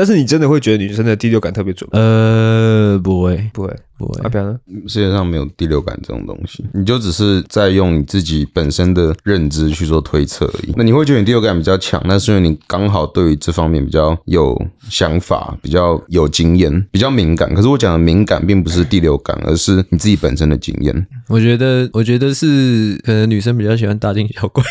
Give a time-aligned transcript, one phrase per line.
[0.00, 1.98] 但是你真的会觉得女生的第六感特别准吗？
[2.00, 4.18] 呃，不会，不会，不会。
[4.22, 4.58] 阿彪呢？
[4.88, 10.72] 世界上没有第六感这种东西，你就只是在用你自己本身的认知去做推测而已。
[10.74, 14.58] 那你会觉得你第六感比较强，那是因为你刚好对于这方面比较有
[14.88, 17.54] 想法，比较有经验，比较敏感。
[17.54, 21.06] 可是我讲的敏感，并不是第六感，而是你自己本身的经验。
[21.28, 24.64] 我觉得，我觉得是可能女生比较喜欢大惊小怪。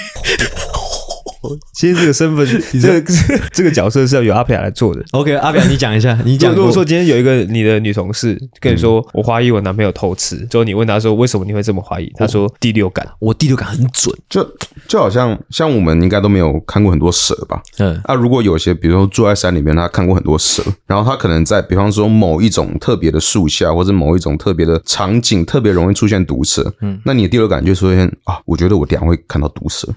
[1.74, 2.46] 其实这个身份，
[2.82, 3.14] 这个
[3.52, 5.04] 这个角色是要由阿飘来做的。
[5.12, 6.54] OK，阿飘，你讲一下， 你讲。
[6.54, 12.12] 如果说今天有一个你的女同事跟你说，我怀疑我男朋友偷吃，之后你问她说为什么你会这么怀疑？
[12.16, 14.14] 她说第六感，我第六感很准。
[14.30, 14.46] 就
[14.88, 17.62] 就好像像我们应该都没有看过很多蛇吧？
[17.78, 18.00] 嗯。
[18.04, 26.74] 啊，如果有些，比如说住在山里面，他看过很多蛇，然后他可能在比方说某一种特别的树下，或者某一种特别的场景，特别容易出现毒蛇。
[26.82, 27.00] 嗯。
[27.06, 29.88] 那你的第六感就出现啊，我觉得我等下会看到毒蛇。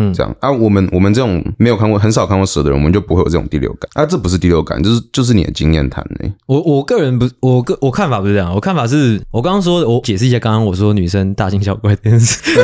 [0.00, 4.06] 嗯，这样啊，我们我们这种没有看过、很少看过蛇的人，我们就不会有这种第六感啊。
[4.06, 6.32] 这不是第六感，就是就是你的经验谈呢。
[6.46, 12.38] 我我个人不，我个我看法不是这样，我看法是我刚刚说的，我解释一下刚刚我说女生大惊小怪这件事。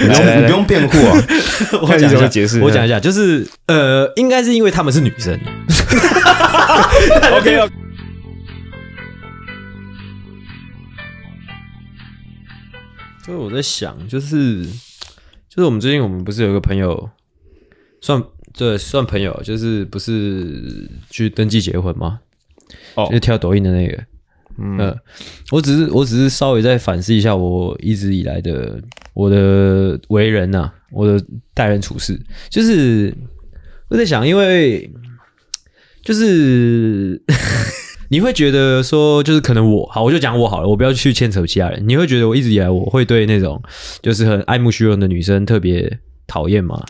[0.00, 1.22] 你不用你不用辩护啊，
[1.80, 5.38] 我讲一下解释，我讲一下，就是呃，应该是因为他们是女生。
[7.38, 7.70] OK 哦。
[13.24, 14.66] 就是我在想，就是。
[15.54, 17.08] 就是我们最近，我们不是有一个朋友，
[18.00, 18.20] 算
[18.54, 22.18] 对算朋友，就是不是去登记结婚吗？
[22.96, 23.96] 哦，就是跳抖音的那个。
[24.58, 24.96] 嗯、呃，
[25.52, 28.82] 我只是我只是稍微再反思一下我一直以来的
[29.12, 33.14] 我的为人呐、啊，我的待人处事，就是
[33.90, 34.92] 我在想，因为
[36.02, 37.22] 就是。
[38.08, 41.82] 你会觉得说，就是可能我好，我就讲我好了，我不要去牵扯其他人。
[41.86, 43.62] 你会觉得我一直以来我会对那种
[44.02, 46.82] 就是很爱慕虚荣的女生特别讨厌吗？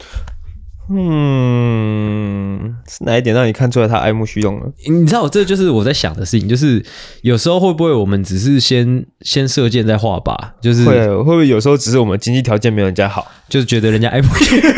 [0.90, 4.70] 嗯，是哪一点让你看出来她爱慕虚荣了？
[4.86, 6.84] 你知道，这就是我在想的事情，就是
[7.22, 10.36] 有时候会不会我们只是先先射箭再画靶？
[10.60, 14.72] 就是会会不会有时候只是我们经济条件没有人家好，就是觉得人家爱慕虚荣。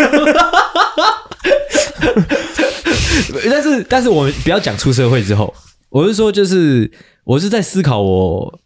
[3.50, 5.52] 但是但是我们不要讲出社会之后。
[5.90, 6.90] 我是说，就是
[7.24, 8.58] 我是在思考我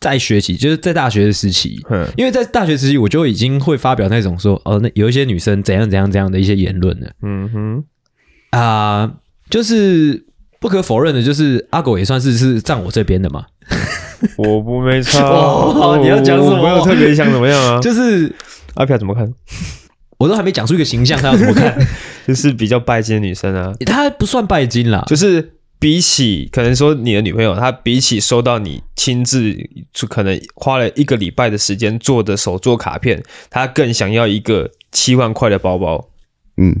[0.00, 7.84] 在学习，就是在大学的时期，嗯，因为在大学时期，我就已经会发表那种说，哦，那有一些女生怎样怎样怎样的一些言论了，嗯哼，
[8.50, 9.14] 啊、呃，
[9.48, 10.26] 就是
[10.60, 13.46] 不可否认的，就是阿狗也算是是站我这边的嘛，
[14.36, 16.62] 我不没差， 哦、你要讲什么？
[16.62, 17.80] 没有特别想怎么样啊？
[17.82, 18.30] 就是
[18.74, 19.32] 阿飘怎么看？
[20.18, 21.76] 我都还没讲出一个形象，他要怎么看？
[22.26, 25.52] 就是比较拜金的女生啊，她不算拜金啦，就是。
[25.84, 29.54] 比起可能说你的女朋友，她比起收到你亲自
[29.92, 36.08] 就可能花了一个礼拜的时间做的手作卡片，她更想要一个七万块的包包。
[36.56, 36.74] 嗯，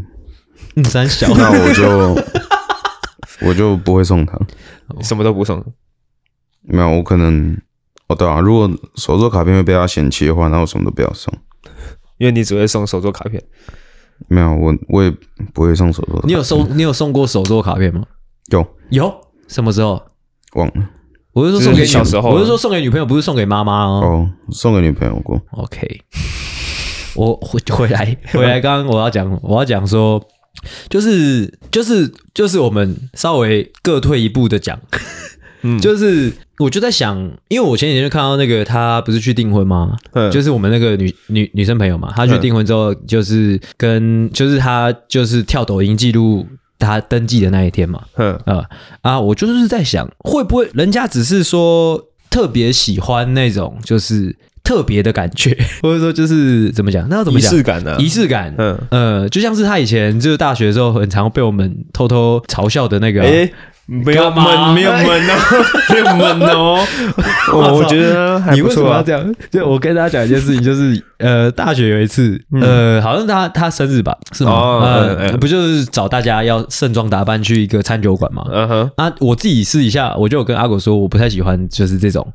[0.76, 4.40] 嗯，三小，那我就我就不会送她，
[5.02, 5.62] 什么都不送。
[6.62, 7.54] 没有，我可能
[8.06, 11.30] 哦对啊，如果手作卡片会被她嫌弃的话，那我什么都不要送，
[12.16, 13.44] 因为你只会送手作卡片。
[14.28, 15.12] 没有，我我也
[15.52, 16.22] 不会送手作。
[16.24, 18.02] 你有送你有送过手作卡片吗？
[18.50, 19.12] 有有，
[19.48, 20.00] 什么时候
[20.54, 20.74] 忘了？
[21.32, 24.00] 我是说送给小时候，我是说送给女朋友，不是送给妈妈哦。
[24.04, 25.40] 哦，送给女朋友过。
[25.52, 26.00] OK，
[27.16, 30.22] 我回回来回来，刚刚我要讲，我要讲说，
[30.88, 34.78] 就是就是就是我们稍微各退一步的讲，
[35.62, 37.16] 嗯， 就是我就在想，
[37.48, 39.96] 因为我前几天就看到那个他不是去订婚吗？
[40.12, 46.46] 嗯，就是我们那个女女女生朋友嘛，她去订婚之后，就是跟就是她就是跳抖音记录。
[46.78, 48.64] 他登记的那一天嘛，嗯呃
[49.02, 57.08] 啊，我就是在想，会不会人家只是说特别喜欢那种就是特别的感觉， 或者说就是怎么讲？
[57.08, 57.52] 那要怎么讲？
[57.52, 57.96] 仪式感呢？
[57.98, 63.22] 仪式感，嗯呃，就像是他以前就是大学的时候，很常被我们偷偷嘲笑的那个。
[63.22, 63.52] 欸
[63.86, 65.34] 没有闷，没有闷哦，
[65.92, 66.86] 没有闷哦。
[67.52, 68.56] 我我觉得还不错啊。
[68.56, 69.34] 你为什么要这样？
[69.50, 74.80] 就我跟大家讲一件事情，就是呃，大学有一次，呃，好像他他生日吧，是吗？
[74.82, 78.44] 呃，不就是找大家要盛装打扮去一个餐酒馆嘛？
[78.50, 78.90] 嗯哼。
[78.96, 82.26] 啊，我自己私底下我就有跟阿狗说，我不太喜欢就是这种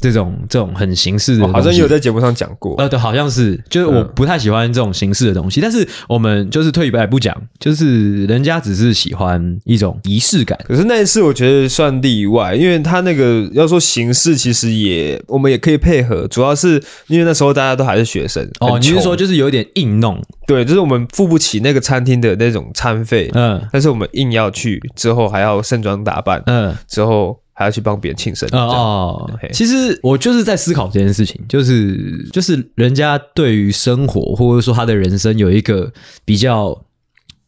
[0.00, 2.74] 这种这种很形式的，好像有在节目上讲过。
[2.78, 5.60] 呃，对，好像是，就是我不太喜欢这种形式的东西。
[5.60, 10.96] 但是我们就是退一步来不讲，就是人家只是喜欢一种仪式感，可是那。
[11.06, 18.76] 一次我觉得算例外，因为他那个要说形式，其实也我们也可以配合，主要是因为那时候大家都还是学生哦。
[18.76, 20.20] 你是说就是有点硬弄？
[20.46, 29.28] 对，就是我们付不起那个餐厅的那种餐费，嗯，但是我们硬要去，之后还要盛装打扮，嗯，之后还要去帮别人庆生哦。
[29.52, 35.92] 其实我就是在思考这件事情，就是就是人家对于生活或者说他的人生有一个
[36.24, 36.84] 比较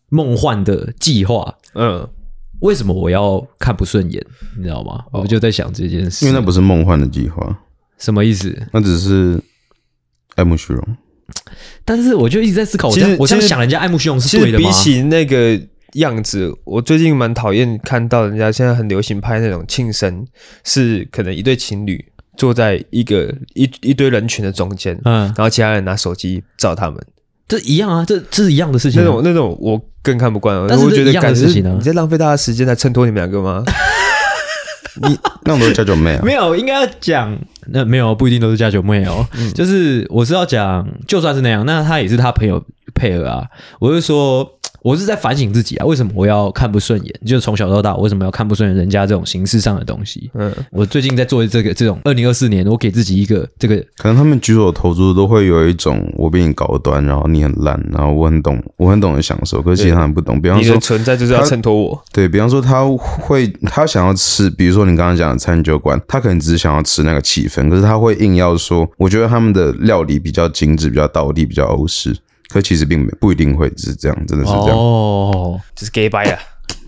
[0.08, 2.08] 梦幻的计划，嗯。
[2.60, 4.20] 为什么我要看不顺眼？
[4.56, 5.04] 你知道吗？
[5.12, 7.56] 我就在想这件事，因为那不是梦幻的计划，
[7.98, 8.52] 什么意思？
[8.72, 9.40] 那只是
[10.34, 10.96] 爱慕虚荣。
[11.84, 14.68] 但是我就一直在思考，我这样我这样想，人家爱慕虚荣是对的吗？
[14.68, 15.56] 比起那个
[15.94, 20.26] 样子，我最近蛮讨厌看到人家现在很流行拍那种庆生，
[20.64, 22.04] 是可能一对情侣
[22.36, 27.02] 坐在一个一一堆人群的中间，嗯，然后其他人拿手机照他们，
[27.48, 29.02] 这一样啊，这这是一样的事情。
[29.02, 33.64] 那种那种我更看不惯，但是我觉得一样的事情呢，你在浪费大家时间来衬托你们两个吗？
[35.00, 36.22] 你那种都是家酒妹啊？
[36.24, 37.38] 没有，应该要讲
[37.68, 39.26] 那没有，不一定都是家酒妹哦。
[39.38, 42.62] 嗯、就是我是要讲，就算是那样，那他也是他朋友
[42.94, 43.46] 配合啊。
[43.78, 44.57] 我是说。
[44.88, 47.14] 我是在反省自己啊，为什么我要看不顺眼？
[47.26, 50.30] 就从小到大，我为什么要看不顺眼人家这种形式上的东西？
[50.32, 60.40] 嗯，我最近在做这个这种二零二四年，我给自己一个这个，可能他们举手投足都会有一种我比你高端，然后你很烂，然后我很懂，我很懂得享受，可是其实他们不懂。
[60.40, 62.02] 比方说，你的存在就是要衬托我。
[62.10, 72.16] 对，比方说，他会他想要吃，比如说你刚刚讲的餐酒馆，他可能只是想要吃那个气氛，可是他会硬要说，我觉得他们的料理比较精致，比较道地，比较欧式。
[72.48, 76.38] 可其实并没不一定会是这样，真的是这样哦，就是 gay 掰啊，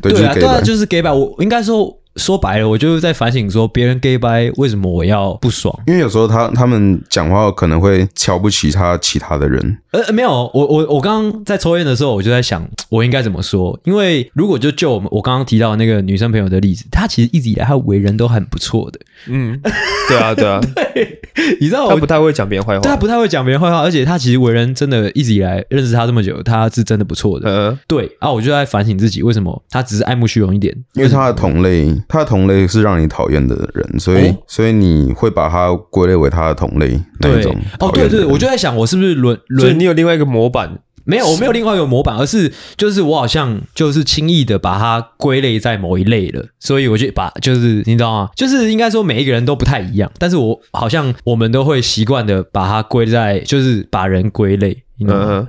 [0.00, 1.12] 对，对啊，对啊，就是 gay 掰。
[1.12, 1.99] 我应该说。
[2.20, 5.74] 说白了，我就是在反省说，别人 gay 掰，为什么我要不爽？
[5.86, 9.78] 因为有时候他他们讲话可能会瞧不起他其他的人。
[9.90, 13.78] 呃，没有，我我我刚刚在抽烟的时候，我就在想，我应该怎么说？
[13.84, 19.00] 因为如果就就我们我刚刚提到那个女生朋友的例子，她其实一直以来她为人都很不错的。
[19.26, 19.60] 嗯，
[20.08, 20.60] 对啊，对啊，
[20.94, 21.20] 对，
[21.60, 27.48] 你知道我，她不太会讲别人坏话，她不太会讲别人坏话，而且她其实为人真的一直以来认识她这么久，她是真的不错的。
[27.50, 30.72] 呃，对啊，我就在反省自己，为什么她只是爱慕虚荣一点？
[30.94, 32.80] 因为她的同类，她的同类是。
[32.80, 37.54] 是让你讨厌的人，所以、哦、所以你会把他归类为他的同类那一种。
[37.78, 39.78] 哦，对对，我就在想，我是不是轮轮？
[39.78, 40.78] 你有另外一个模板？
[41.04, 48.30] 没有，我没有另外一个模板，而是就是我好像就是轻易的把它归类在某一类了，所以我就把就是你知道吗？
[48.34, 55.46] 就是应该说每一个人都不太一样，但是我好像我们都会习惯的把它归在，就是把人归类，你知道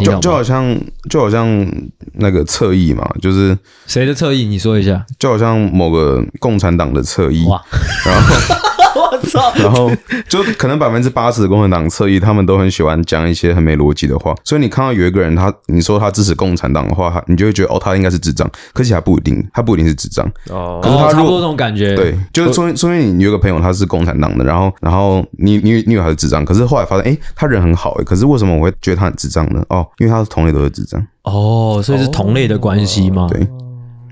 [0.00, 1.66] 就就好像就好像
[2.14, 3.56] 那个侧翼嘛，就是
[3.86, 4.44] 谁的侧翼？
[4.44, 5.04] 你说一下。
[5.18, 7.62] 就好像某个共产党的侧翼，哇
[8.04, 8.71] 然后。
[8.96, 9.52] 我操！
[9.56, 9.90] 然后
[10.28, 14.34] 就可能百分之八十的共产党侧翼，他们都很喜欢讲一些很没逻辑的话。
[14.44, 18.50] 所以你看到有一个人，他你说他支持共产党的话，他你就会觉得哦，他应该是智障。
[18.72, 20.26] 可是还不一定，他不一定是智障。
[20.50, 21.94] 哦，可是他差不多这种感觉。
[21.94, 29.64] 对，就是说说明你有个朋友他是共产党的，然后然后你你你以为他是智障，可是后来发现，哎，他人很好，哎，可是为什么我会觉得他很智障呢？
[29.68, 31.04] 哦，因为他是同类都是智障。
[31.22, 33.28] 哦，所以是同类的关系吗？
[33.30, 33.46] 对。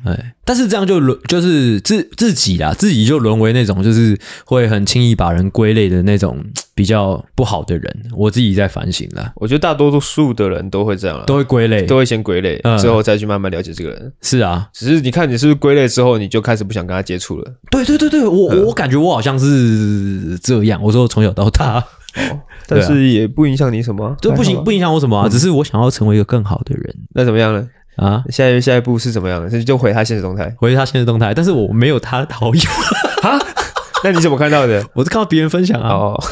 [0.04, 6.42] 哎，但是这样就沦，就是自自己啦，自己就沦为那种就是会很轻易把人归类的那种
[6.74, 7.96] 比较不好的人。
[8.16, 14.12] 我自己在反省啦，我觉得大多数的人都会这样，都会归类，都会先归类，嗯、之后再去慢慢了解这个人。
[14.22, 17.52] 是啊，只是你看你是不是归类之后，你就开始不想跟他接触了。
[17.70, 20.80] 对对对对，我、嗯、我感觉我好像是这样。
[20.82, 21.78] 我说从小到大，
[22.16, 26.94] 哦、但是也不影响你什么，就不行不影响我什么只是我想要成为一个更好的人。
[27.14, 27.68] 那怎么样呢？
[27.96, 29.64] 啊，下一下一步是怎么样的？
[29.64, 31.34] 就回他现实动态，回他现实动态。
[31.34, 32.60] 但是我没有他的好友
[33.22, 33.38] 啊，
[34.04, 34.84] 那你怎么看到的？
[34.94, 35.90] 我是看到别人分享啊。
[35.90, 36.24] 哦，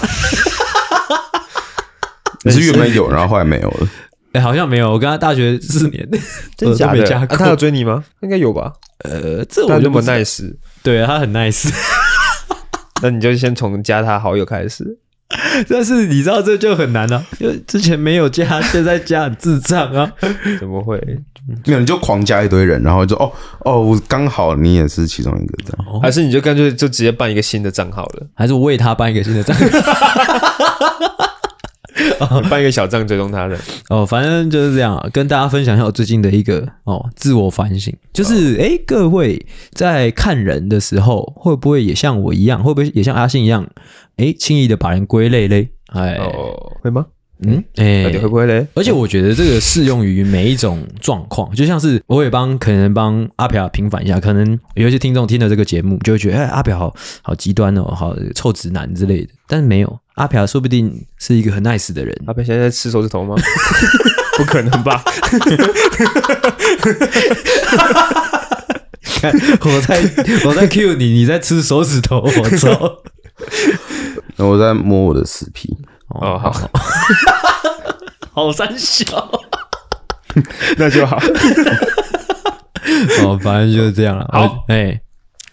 [2.45, 3.89] 你是原本有，然后后来没有了？
[4.33, 4.93] 哎，好像没有。
[4.93, 6.07] 我跟他大学四年，
[6.57, 7.27] 真假的？
[7.27, 8.05] 他有追你吗？
[8.21, 8.73] 应该有吧。
[9.05, 11.71] 呃，这我那么 nice，对啊，他很 nice。
[13.01, 14.99] 那你就先从加他好友开始。
[15.69, 20.11] 但是你知道这就很难了，因为之前没有加，现在加很智障啊？
[20.59, 20.99] 怎么会？
[21.65, 23.33] 没有，你就狂加一堆人，然后就哦
[23.65, 28.27] 哦，我刚好你也是其中一个这样，还是你就干脆就直接办一个新的账号了？
[28.35, 29.57] 还是我为他办一个新的账
[32.21, 33.59] 号， 办一个小账追踪他的？
[33.89, 43.67] 哦，反正就是这样，跟大家分享一下我最近的一个哦自我反省，就是哎、欸，各位在看人的时候，会不会也像我一样，会不会也像阿信一样？
[44.17, 45.71] 哎，轻易的把人归类嘞？
[45.93, 47.07] 哎，哦，会吗？
[47.47, 48.67] 嗯，哎，到底会不会嘞？
[48.75, 59.29] 而且我觉得这个适用于每一种状况，就像是我也帮可能帮阿飘平反一下，可能有些听众听了这个节目就会觉得，哎，阿飘好好极端哦，好臭直男之类的。
[59.47, 62.15] 但是没有，阿飘说不定是一个很 nice 的人。
[62.27, 63.35] 阿飘现在在吃手指头吗？
[64.37, 65.03] 不可能吧？
[69.21, 70.01] 看我在
[70.45, 73.03] 我在 cue 你，你在吃手指头，我操！
[74.37, 75.77] 那我在摸我的死皮
[76.21, 76.53] 哦，好，
[78.33, 78.53] 好。
[78.53, 79.29] 三小，
[80.79, 81.17] 那就好。
[83.25, 84.29] 哦，反正就是这样了。
[84.33, 85.01] 好，哎，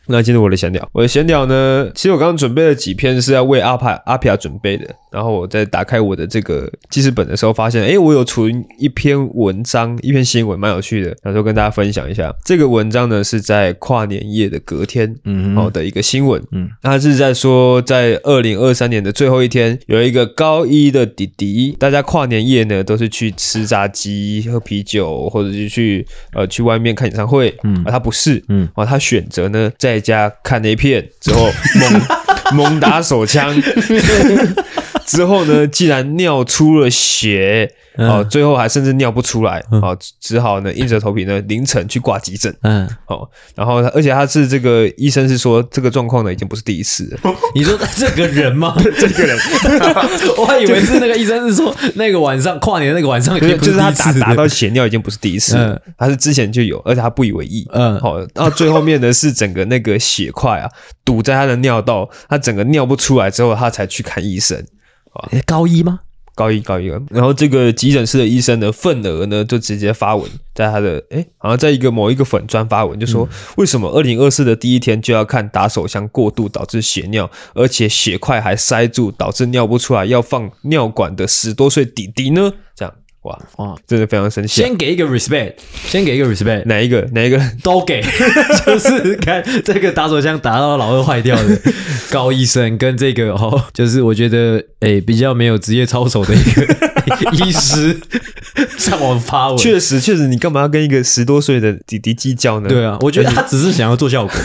[0.08, 0.88] 那进入我的闲聊。
[0.92, 4.86] 我的闲聊呢，其实我刚刚准备了几篇是要为阿帕阿皮亚准备的。
[5.12, 12.36] 然后我在打开我的这个记事本的时候，发现，哎，我有存一篇文章，一篇新闻，蛮有趣的，然后跟大家分享一下。
[12.44, 31.50] 这个文章呢是在跨年夜的隔天，嗯，好的一个新闻，嗯，他是在说，在二零二三年的最后一天，有一个高一的弟弟，大家跨年夜呢都是去吃炸鸡、喝啤酒，或者是去呃去外面看演唱会，嗯，而他不是，嗯，啊，他选择呢在在家看 A 片之后
[31.80, 32.02] 猛
[32.68, 33.56] 猛打手枪。
[35.08, 47.34] 之后呢，既然尿出了血，哦，最后还甚至尿不出来，哦，只好呢硬着头皮呢凌晨去挂急诊，嗯，哦，然后而且他是这个医生是说这个状况呢已经不是第一次了。
[47.56, 48.76] 你说这个人吗？
[48.98, 49.38] 这个人，
[50.38, 60.70] 我还以为是那个医生是说那个晚上跨年那个晚上，就是他打打到血尿已经不是第一次了，他是之前就有，而且他不以为意，嗯，好，然后最后面呢是整个那个血块啊
[61.06, 64.62] 堵在他的尿道，他整个尿不出来之后，他才去看医生。
[65.46, 66.00] 高一吗？
[66.36, 66.88] 高一，高一。
[67.10, 82.52] 然后这个急诊室的医生的份额呢，就直接发文在他的哎，好像在一个某一个粉专发文，就说为什么二零二四的第一天就要看打手枪过度导致血尿，而且血块还塞住，导致尿不出来，要放尿管的十多岁弟弟呢？
[82.76, 82.94] 这样。
[83.26, 84.62] 哇哇，真的非常生气！
[84.62, 85.54] 先给一个 respect，
[85.88, 88.02] 先给一个 respect，哪一个哪一个都给，
[88.66, 91.60] 就是看这个打手枪打到老二坏掉的
[92.12, 96.66] 高医生，跟这个哦，就是我觉得诶、欸、比较没有职业操守的一个
[97.46, 98.00] 医师
[98.78, 102.70] 上网发文，确实确实，你干嘛要跟一个十多岁的弟弟计较呢？
[102.70, 104.36] 对啊，我觉得他只是想要做效果。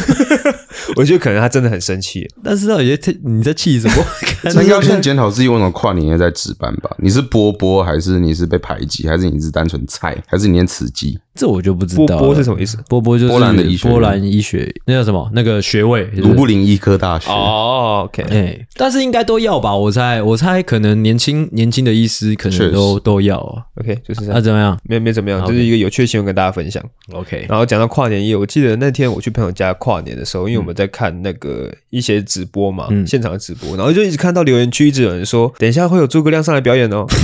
[0.97, 4.05] 我觉得可能他真的很生气，但是到底在你在气什么？
[4.55, 6.91] 那应该先检讨自己为什么跨年夜在值班吧？
[6.99, 11.19] 你是波波，还是你是被排挤，还是你是单纯菜，还是你念慈济？
[11.35, 12.19] 这我就不知道。
[12.19, 12.77] 波波是什么意思？
[12.89, 15.31] 波波就是波兰的医学，波兰医学那叫什么？
[15.33, 16.05] 那个学位？
[16.17, 17.31] 卢布林医科大学。
[17.31, 19.75] 哦，OK，哎，但是应该都要吧？
[19.75, 23.63] 我猜，我猜可能年轻年轻的医师可能都都要啊。
[23.81, 24.35] OK，就是这样。
[24.35, 24.79] 那怎么样？
[24.85, 26.83] 没没怎么样，就是一个有趣的新闻跟大家分享。
[27.13, 37.07] OK，然后讲到跨年夜，我记得那天我去朋友家跨年的时候，因为我们在看那个一些直播嘛，现场的直播，然后就一直看到留言区一直有人说，等一下会有诸葛亮上来表演哦。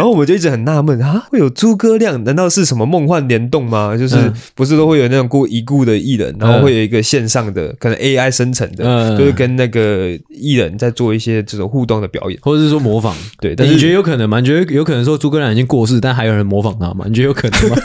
[0.00, 2.24] 然后我们就一直很纳闷啊，会有诸葛亮？
[2.24, 3.94] 难道是什么梦幻联动吗？
[3.98, 4.16] 就是
[4.54, 13.14] 不是都会有那种故已故的艺人，然后会有一个线上的可能 AI 生成的，就是跟那个艺人在做一些这种互动的表演，或者是说模仿？
[13.42, 14.40] 对，但是你觉得有可能吗？
[14.40, 17.04] 你觉得有可能说诸葛亮已经过世，但还有人模仿他吗？
[17.06, 17.76] 你觉得有可能吗？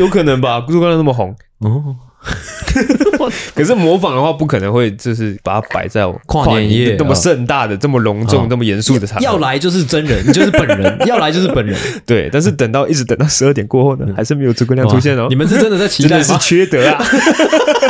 [0.00, 1.94] 有可能吧，诸葛亮那么红哦。
[3.54, 9.24] 可是模仿的话，不可能会就是把它摆在跨年夜这么盛大的、这么隆重、这么严肃的场合。
[9.24, 11.76] 要来就是真人，就是本人； 要来就是本人。
[12.04, 15.26] 对，但是等到一直等到十二点过后呢，还是没有诸葛亮出现哦。
[15.30, 16.22] 你们是真的在期待吗？
[16.22, 17.02] 是缺德啊！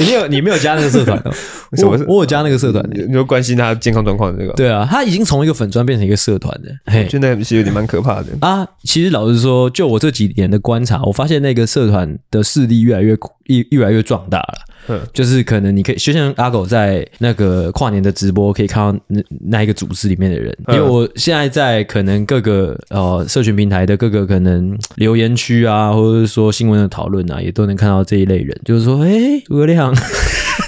[0.00, 1.32] 你没有，你没有加那个社团哦。
[1.86, 4.52] 我我有加那个社团，你就关心他健康状况的那个？
[4.54, 8.66] 对啊，他已经从一个粉砖变成一个社团的，嘿， 现在是有点蛮可怕的啊。
[8.82, 14.54] 其实老实说，就我这几年的观察，我发现那个社团的势力越来越越越来越壮大了。
[14.88, 20.56] 嗯，就是可能你可以就像阿狗在那个跨年的直播，可以看到那那一个组织里面的人。
[20.68, 29.94] 因为我现在在可能各个呃社群平台的各个可能留言区啊，或者是说新闻的讨论啊，也都能看到这一类人，就是说，哎，诸葛亮。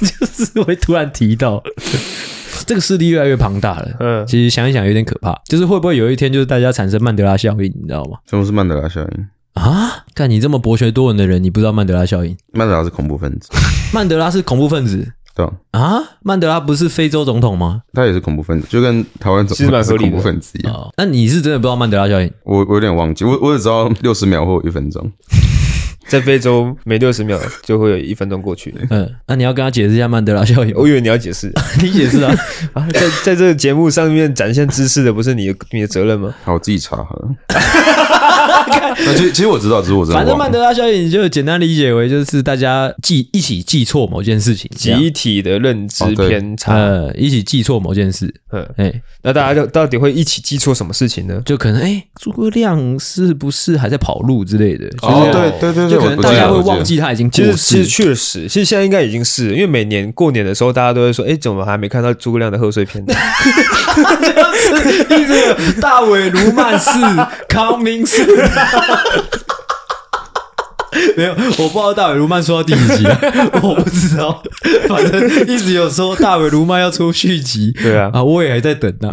[0.02, 1.62] 就是会突然提到
[2.66, 3.88] 这个势力越来越庞大了。
[4.00, 8.18] 嗯，其实想一想有点可怕，就是会不会有一天就是大家产生曼德拉效应，你知道吗？
[8.28, 10.01] 什么是曼德拉效应啊？
[10.14, 12.36] 看你这么博学多闻的人，你不知道曼德拉效应？
[12.52, 13.48] 曼德拉是恐怖分子。
[13.92, 15.12] 曼德拉是恐怖分子？
[15.34, 16.02] 对啊。
[16.22, 17.82] 曼德拉不是非洲总统吗？
[17.94, 20.92] 他也是恐怖分子，就跟台湾总统是恐怖分子一样。
[20.96, 22.30] 那你是真的不知道曼德拉效应？
[22.44, 25.10] 我我有点忘记，我我只知道六十秒或一分钟。
[26.08, 28.74] 在非洲，每六十秒就会有一分钟过去。
[28.90, 30.74] 嗯，那你要跟他解释一下曼德拉效应。
[30.74, 31.50] 我以为你要解释，
[31.80, 32.34] 你解释啊！
[32.74, 36.34] 啊，在在这个节目上面展现知识的不是你的你的责任吗？
[36.44, 37.28] 好，我自己查好了。
[39.06, 40.18] 那其实其实我知道，只是我知道。
[40.18, 48.32] 反正曼德拉效应，你就简单理解为就是大家记一起记错某件事情，集体的认知偏差，呃，一起记错某件事。
[48.52, 51.40] 嗯，哎，那大家就到底会一起记错什么事情呢？
[51.44, 54.86] 就可能哎，诸葛亮是不是还在跑路之类的？
[55.02, 55.98] 哦，对对对对。
[55.98, 57.56] 可能大家会忘记他已经过世。
[57.56, 63.14] 其实确实，其实现在应该已经是，因为每年过年的时候，大家都会说：“哎，怎么还没看到诸葛亮的贺岁片？” 就
[64.54, 66.90] 是一直大尾卢曼氏
[67.48, 68.21] 康明氏。
[71.16, 73.06] 没有，我不知道大尾卢曼说到第几集，
[73.62, 74.42] 我不知道。
[74.88, 77.72] 反正一直有说大尾卢曼要出续集。
[77.72, 79.10] 对啊，啊，我也还在等呢。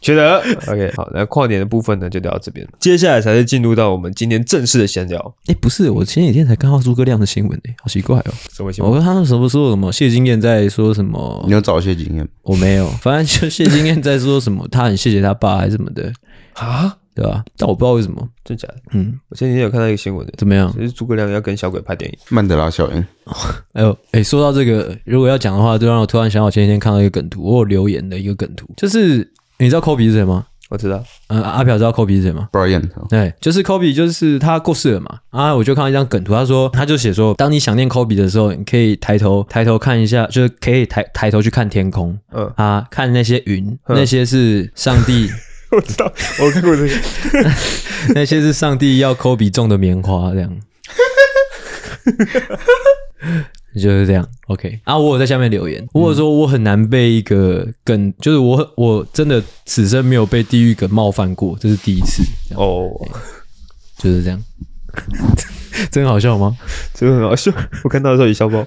[0.00, 5.34] 觉得 OK 好，那跨年的部分呢就聊到这边，接下来才是进入到我们今天正式的闲聊。
[5.46, 8.32] 哎，不是，我前几天才看到诸葛亮的新闻，哎，好奇怪哦。
[8.52, 8.92] 什么新闻？
[8.92, 11.44] 我看他们什么说什么谢金燕在说什么？
[11.46, 12.28] 你有找谢金燕？
[12.42, 16.12] 我没有，反正就谢金燕在说什么，他很谢谢他爸还是什么的
[16.54, 16.96] 啊？
[17.14, 17.44] 对吧？
[17.58, 18.76] 但我不知道为什么，真假的？
[18.92, 20.72] 嗯，我前几天有看到一个新闻的，怎么样？
[20.74, 22.96] 就是诸葛亮要跟小鬼拍电影《曼德拉效应》。
[23.74, 30.46] 哎呦，哎，说到这个，如果要讲的话，就让我突然想到前几天看到一个梗图，我有留言的一个梗图，就是你知道科比是谁吗？
[30.70, 35.18] 我知道，嗯、呃，阿飘知道科比是谁吗？Brian，对，就是科比，就是他过世了嘛。
[35.28, 45.28] 啊，我就看到一张梗图，他说，他就写说，当你想念科比的时候，你可以抬头抬头看一下，就是可以抬抬头去看天空，嗯啊，看那些云，嗯、那些是上帝。
[45.72, 46.94] 我知道，我看过这个，
[48.14, 50.56] 那些是上帝要科比种的棉花，这样。
[53.74, 54.80] 就是这样，OK。
[54.84, 54.98] 啊！
[54.98, 62.22] 我有在下面留言，我有说我很难被一个梗，就是我我真的此生没有被地狱梗冒犯过，这是第一次。
[62.54, 62.90] 哦，
[63.96, 64.38] 就是这样，
[65.90, 66.54] 真好笑吗？
[66.92, 67.50] 真的很好笑，
[67.84, 68.66] 我看到的时候也笑爆，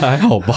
[0.00, 0.56] 还好吧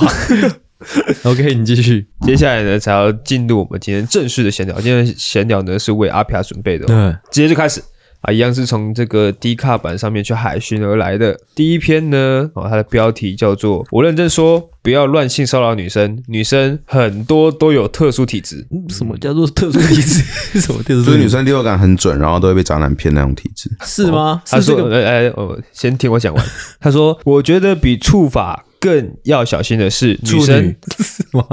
[1.23, 6.95] OK，你继续，接下来呢才要进入我们今天正式的闲聊，今天闲聊呢是为阿皮亚准备的，对，
[7.31, 7.81] 直接就开始。
[8.21, 11.39] 啊，一样是从这个 D 卡版上面去海巡而来的。
[11.53, 20.23] 第一篇呢，哦，它的标题叫做“我认真说，不要乱性骚扰女生，女生很多都有特殊体质。” 什么叫做特殊体质？
[20.59, 21.05] 什么特殊？
[21.05, 24.17] 就是女生第六感很准，然后都会被渣男骗那种体质，是吗？
[24.17, 26.43] 哦、他说：“哎哎哦，先听我讲完。”
[26.81, 31.43] 他说：“我觉得比触法更要小心的是女生，女是吗？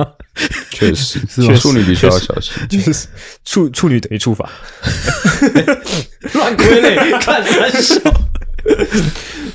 [0.70, 3.06] 确实 是吗，处女必须要小心， 就是
[3.42, 4.50] 处处女等于处法。
[6.34, 7.98] ”乱归类，看三小。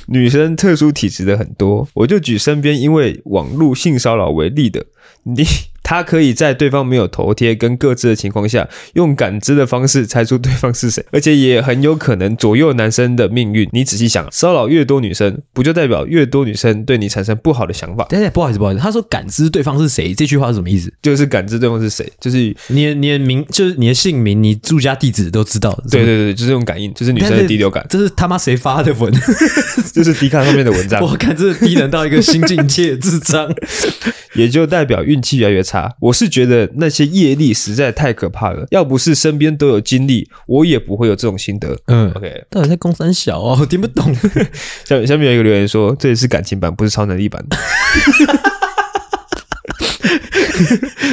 [0.06, 4.84] 女生特殊体质的很多，我就举身边因为网络性骚扰为例的
[5.22, 5.46] 你。
[5.88, 13.66] 他可以在对方没有头贴跟各自的情况下，用感知的方式猜出对方是谁，而且也很有可能左右男生的命运。
[13.72, 18.04] 你仔细想，骚扰越多女生，不就代表越多女生对你产生不好的想法？
[18.10, 18.82] 对对，不好意思，不好意思。
[18.82, 20.92] 他说感知对方是谁，这句话是什么意思？
[21.00, 25.72] 就是感知对方是谁，就是你的你的名，就是你的姓名、你住家地址都知道。
[25.90, 27.86] 对对对，就是这种感应，就是女生的第六感。
[27.88, 29.10] 这是他妈谁发的文？
[29.94, 31.02] 这是迪卡上面的文章。
[31.02, 33.50] 我看这低能到一个新境界，智障，
[34.36, 35.77] 也就代表运气越来越差。
[36.00, 36.68] 我是觉得。
[36.78, 41.76] 那些业力实在太可怕了，要不是身边都有经历，我也不会有这种心得。
[41.86, 44.14] 嗯，OK，到底在公三小哦， 我听不懂。
[44.86, 47.44] 下下面有一个留言说，这也是感情版，不是超能力版。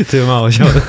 [0.08, 0.82] 这个蛮好笑的，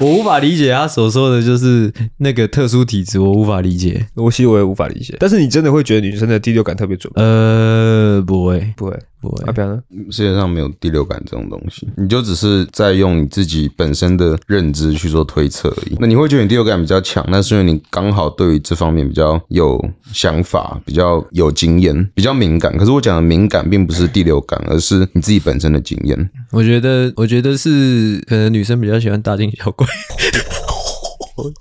[0.00, 5.16] 我无法理解他所说的就是那个特殊体质，我无法理解，我其实我也无法理解。
[5.20, 7.12] 但是你真的会觉得女生的第六感特别准？
[7.16, 9.44] 呃，不会，不会，不会。
[9.46, 9.82] 阿飘呢？
[10.10, 15.96] 世界上没有第六感这种东西，你就只是在用你自己本身的认知去做推测而已。
[15.98, 22.76] 那你会觉得你第六感比较强，那是因为你刚好对于这方面比较有想法，比较有经验，比较敏感。
[22.76, 26.30] 可是我讲的敏感并不是第六感，而是你自己本身的经验。
[26.50, 29.86] 我觉得，我觉得是可能女生比较喜欢大惊小怪。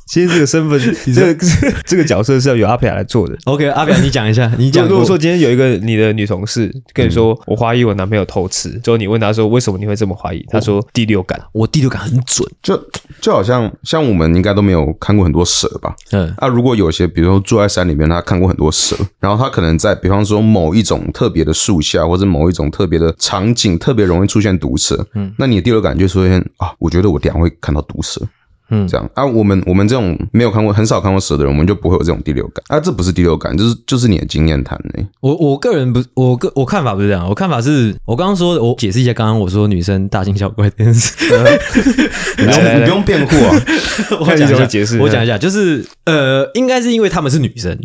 [0.08, 0.80] 其实这个身份，
[1.13, 1.46] 这个
[1.86, 3.38] 这个角色是要由阿飘来做的。
[3.46, 4.88] OK，阿飘，你讲一下， 你讲。
[4.88, 10.46] 如果说今天有一个你的女同事跟你说，我怀疑我男朋友偷吃，之后你问他说为什么你会这么怀疑？
[10.50, 12.48] 他说第六感，我第六感很准。
[12.63, 12.80] 就
[13.22, 15.96] 就好像像我们应该都没有看过很多蛇吧？
[16.12, 16.34] 嗯。
[16.38, 25.06] 啊，如果有些比如说住在山里面，他看过很多蛇，然后他可能在比方说某一种特别的树下，或者某一种特别的场景，特别容易出现毒蛇。
[25.13, 25.34] 嗯。
[25.38, 28.22] 那你的第六感就出现啊，我觉得我等下会看到毒蛇。
[28.69, 32.79] 嗯，这样啊，我们我们这种没有看过、很少看过蛇的人，我们就不会有这种第六感啊。
[32.79, 35.05] 这不是第六感，就是就是你的经验谈呢。
[35.21, 41.13] 我我个人不，我个我看法不是这样，我看法是我刚刚说的，我解释一下，刚刚我说女生大惊小怪这件事，
[42.38, 43.55] 你不用你不用辩护啊。
[44.21, 47.77] 我讲一下解释，我讲一下，就是呃，应该是因为他们是女生。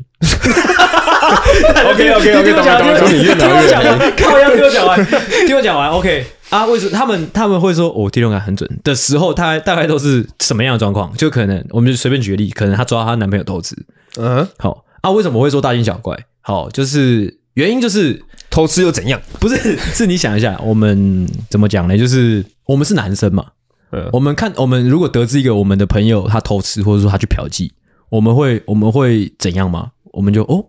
[1.29, 5.07] OK OK OK， 听我讲，听我讲完，靠，要听我讲完，
[5.47, 6.27] 听我讲完，OK。
[6.51, 11.13] 啊，为什么他们他们会说我、哦、第六感很准的时候，他大概都是什么样的状况？
[11.17, 13.75] 就可能我们就随便举个例，可能她抓她男朋友偷吃，
[14.19, 16.17] 嗯，好啊，为什么会说大惊小怪？
[16.43, 19.21] 好，就是原因就是偷吃又怎样？
[19.41, 21.99] 不是，是你想一下，我们怎么讲呢？
[21.99, 23.47] 就是我们是男生嘛，
[23.91, 27.71] 嗯，我们看我们如果得知一个我们的朋友他偷吃，或者说他去嫖妓，
[28.11, 29.89] 我们会我们会怎样吗？
[30.13, 30.65] 我们就哦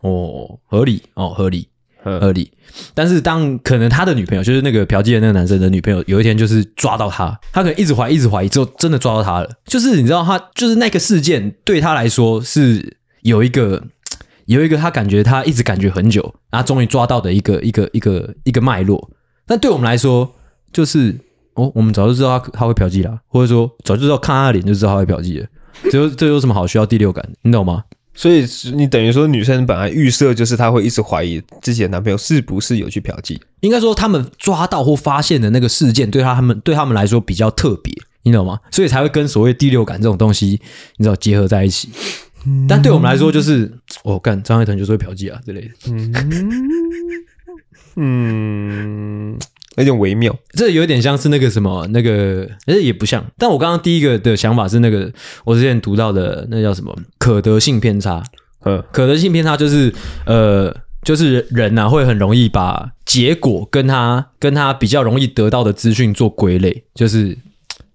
[0.00, 1.68] 哦合理哦合理。
[2.02, 2.50] 合理，
[2.94, 9.50] 但是当可能他的女朋友就是那个嫖妓的那个男生的女朋友，有一天就是抓到他，他可能一直怀疑，一直怀疑，之后真的抓到他了。
[9.66, 13.84] 就是你知道，他就是那个事件对他来说是有一个
[14.46, 19.10] 有一个他感觉他一直感觉很久，然后终于抓到的一个一个一个一个脉络。
[19.46, 20.34] 但对我们来说，
[20.72, 21.14] 就是
[21.52, 25.46] 哦，我们早就知道他他会嫖妓啦，或者说早就知道看他的脸就知道他会嫖妓了，
[25.90, 27.30] 这有这有什么好需要第六感？
[27.42, 27.84] 你懂吗？
[28.14, 28.44] 所以
[28.74, 38.58] 你等于说女生本来预设就是她会一直怀疑自己的男朋友是不是有去嫖妓，应该说他们抓到或发现的那个事件对他他们对他们来说比较特别，你懂吗？
[38.70, 40.60] 所以才会跟所谓第六感这种东西
[40.96, 41.88] 你知道结合在一起。
[42.68, 43.70] 但对我们来说就是
[44.02, 45.68] 我干张爱腾就是会嫖妓啊之类的。
[45.86, 46.12] 嗯。
[47.96, 49.36] 嗯
[49.76, 53.24] 有点微妙，这有点像是那个什么，那个，哎，也不像。
[53.38, 55.10] 但我刚刚第一个的想法是那个，
[55.44, 58.22] 我之前读到的那叫什么可得性偏差。
[58.62, 59.94] 呃，可得性偏差就是，
[60.26, 67.38] 呃，就是人呐、啊、会很容易把结果跟他跟他比较容易得到的资讯做归类，就是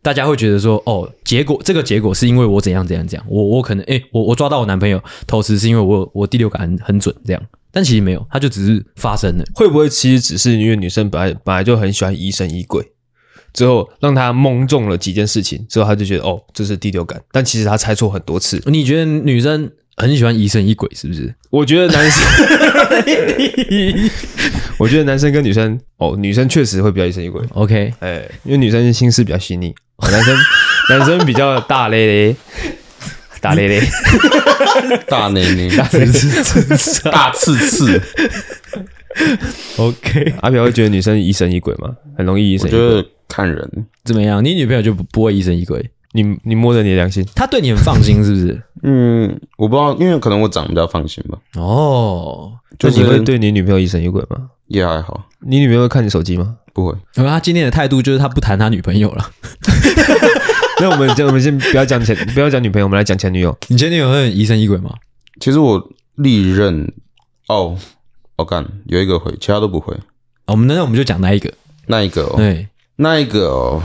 [0.06, 7.42] 大家会觉得说，哦，结果这个结果是因为我怎样怎样怎样，我我可能，哎，我我抓到我男朋友偷吃是因为我我第六感很很准这样。
[7.72, 9.44] 但其实没有，他就只是发生了。
[9.56, 12.86] 会不会其实只是因为女生本来本来就很喜欢疑神疑鬼，
[13.52, 17.20] 之后让他蒙中了几件事情，之后他就觉得哦，这是第六感。
[17.32, 18.62] 但其实他猜错很多次。
[18.68, 21.34] 你觉得女生很喜欢疑神疑鬼是不是？
[21.50, 22.24] 我觉得男生，
[24.78, 27.42] 我觉得男生跟女生哦，女生确实会比较疑神疑鬼。
[27.54, 29.74] OK，哎，因为女生心思比较细腻，
[30.12, 30.38] 男生
[30.90, 32.36] 男生比较大咧咧。
[33.42, 33.80] 大咧咧，
[35.08, 36.06] 大咧咧，大刺
[36.76, 38.02] 刺，大刺刺。
[39.78, 41.96] OK，阿飘会觉得女生疑神疑鬼吗？
[42.18, 42.80] 很容易疑神疑鬼。
[42.80, 43.70] 我觉得看人
[44.04, 44.44] 怎么样？
[44.44, 45.80] 你女朋友就不不会疑神疑鬼？
[46.16, 48.64] 你你摸着你的良心，他对你很放心是不是？
[48.84, 51.38] 嗯，我不知道，因为可能我长得比较放心吧。
[51.56, 54.50] 哦，就是你会对你女朋友疑神疑鬼吗？
[54.68, 55.28] 也还好。
[55.42, 56.56] 你女朋友会看你手机吗？
[56.74, 56.96] 不会。
[57.16, 59.30] 而他今天的态度就是他不谈他女朋友了。
[60.82, 63.56] 那我们就我们先不要讲前，不要讲女朋友，我们来讲前女友。
[63.68, 64.92] 你前女友会疑神疑鬼吗？
[65.40, 65.82] 其实我
[66.16, 66.94] 历任
[67.48, 67.78] 哦，
[68.38, 69.96] 我干有一个会，其他都不会。
[70.48, 71.52] 我们那我们就讲那一个，
[71.88, 73.82] 那一个哦，对，那一个哦，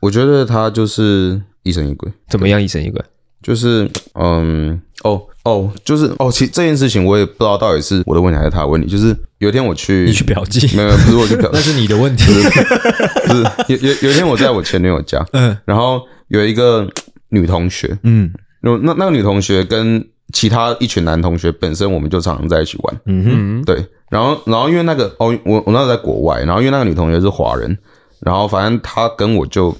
[0.00, 2.10] 我觉得他就是疑神疑鬼。
[2.28, 3.00] 怎么样疑神疑鬼？
[3.42, 8.88] 就是嗯，哦哦，就是哦，其实这件事情我也不知道到底是我的问题还是他的问题。
[8.88, 10.66] 就是有一天我去，你去嫖妓？
[10.76, 12.24] 没有，不是我去嫖，那是你的问题。
[12.24, 16.02] 不是有有有一天我在我前女友家， 嗯，然后。
[16.28, 16.86] 有一个
[17.30, 27.78] 女同学，嗯，那那那个女同学跟其他一群男同学本身我们就常常在一起玩，嗯哼，对，然后然后因为那个哦，我我那时候在国外，然后因为那个女同学是华人，
[28.20, 29.74] 然后反正她跟我就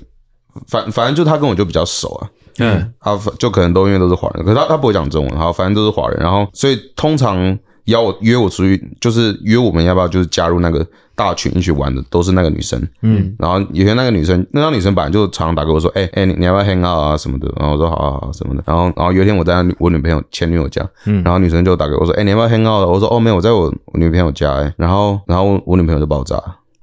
[0.67, 7.59] 反反正就他跟我就比较熟啊，嗯，他就可能都因为都是华人，可是他他不会讲中文，好，反正都是华人，然后所以通常。
[7.89, 12.79] 邀我约我出去，就是约我们要不要就是加入那个大群一起玩的，都是那个女生。
[13.01, 17.51] 嗯，然后有些那个女生，那个女生本来就常常打给我说，哎、欸、哎、欸，你你要不要 hang out 啊什么的？
[17.57, 18.63] 然后我说好好好什么的。
[18.67, 22.87] 然后然后有一天我在我女朋友前女友家，嗯，然后女生就打给我说，哎、欸，你要不要 hang out？
[22.87, 24.53] 我说哦没有，我在我我女朋友家。
[24.53, 26.39] 哎，然后然后我女朋友就爆炸，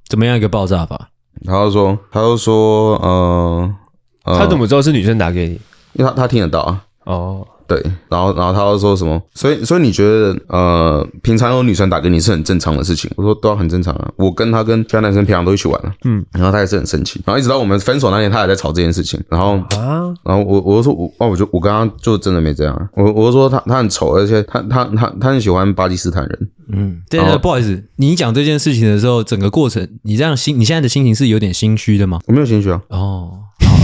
[0.10, 1.10] 怎么样一个爆炸法？
[1.44, 3.76] 他就说他就说，呃，
[4.24, 5.60] 呃他怎么知道是女生打给你？
[5.94, 6.86] 因为他他听得到啊。
[7.06, 7.48] 哦。
[7.68, 9.22] 对，然后，然后他又说什么？
[9.34, 13.10] 所以，所以你觉得，呃，平常有女生打给你是很正常的事情？
[13.16, 14.12] 我说都要很正常啊。
[14.18, 19.20] 我跟他跟其他男生平常都一起玩了，嗯，然后他也是很生气，然后一直到我们分手那天，他还在吵这件事情。
[19.30, 22.88] 然后啊，然后我我就说我哦，我就我刚刚就真的没这样啊。
[22.96, 26.50] 我我就说他他很丑，而且他他他他很喜欢巴基斯坦人。
[26.72, 32.20] 嗯，对对，不好意思，你讲这件事情的时候，整个过程，你这样心，你现在的心情是有点心虚的吗？
[32.28, 32.82] 我没有心虚啊。
[32.90, 33.40] 哦。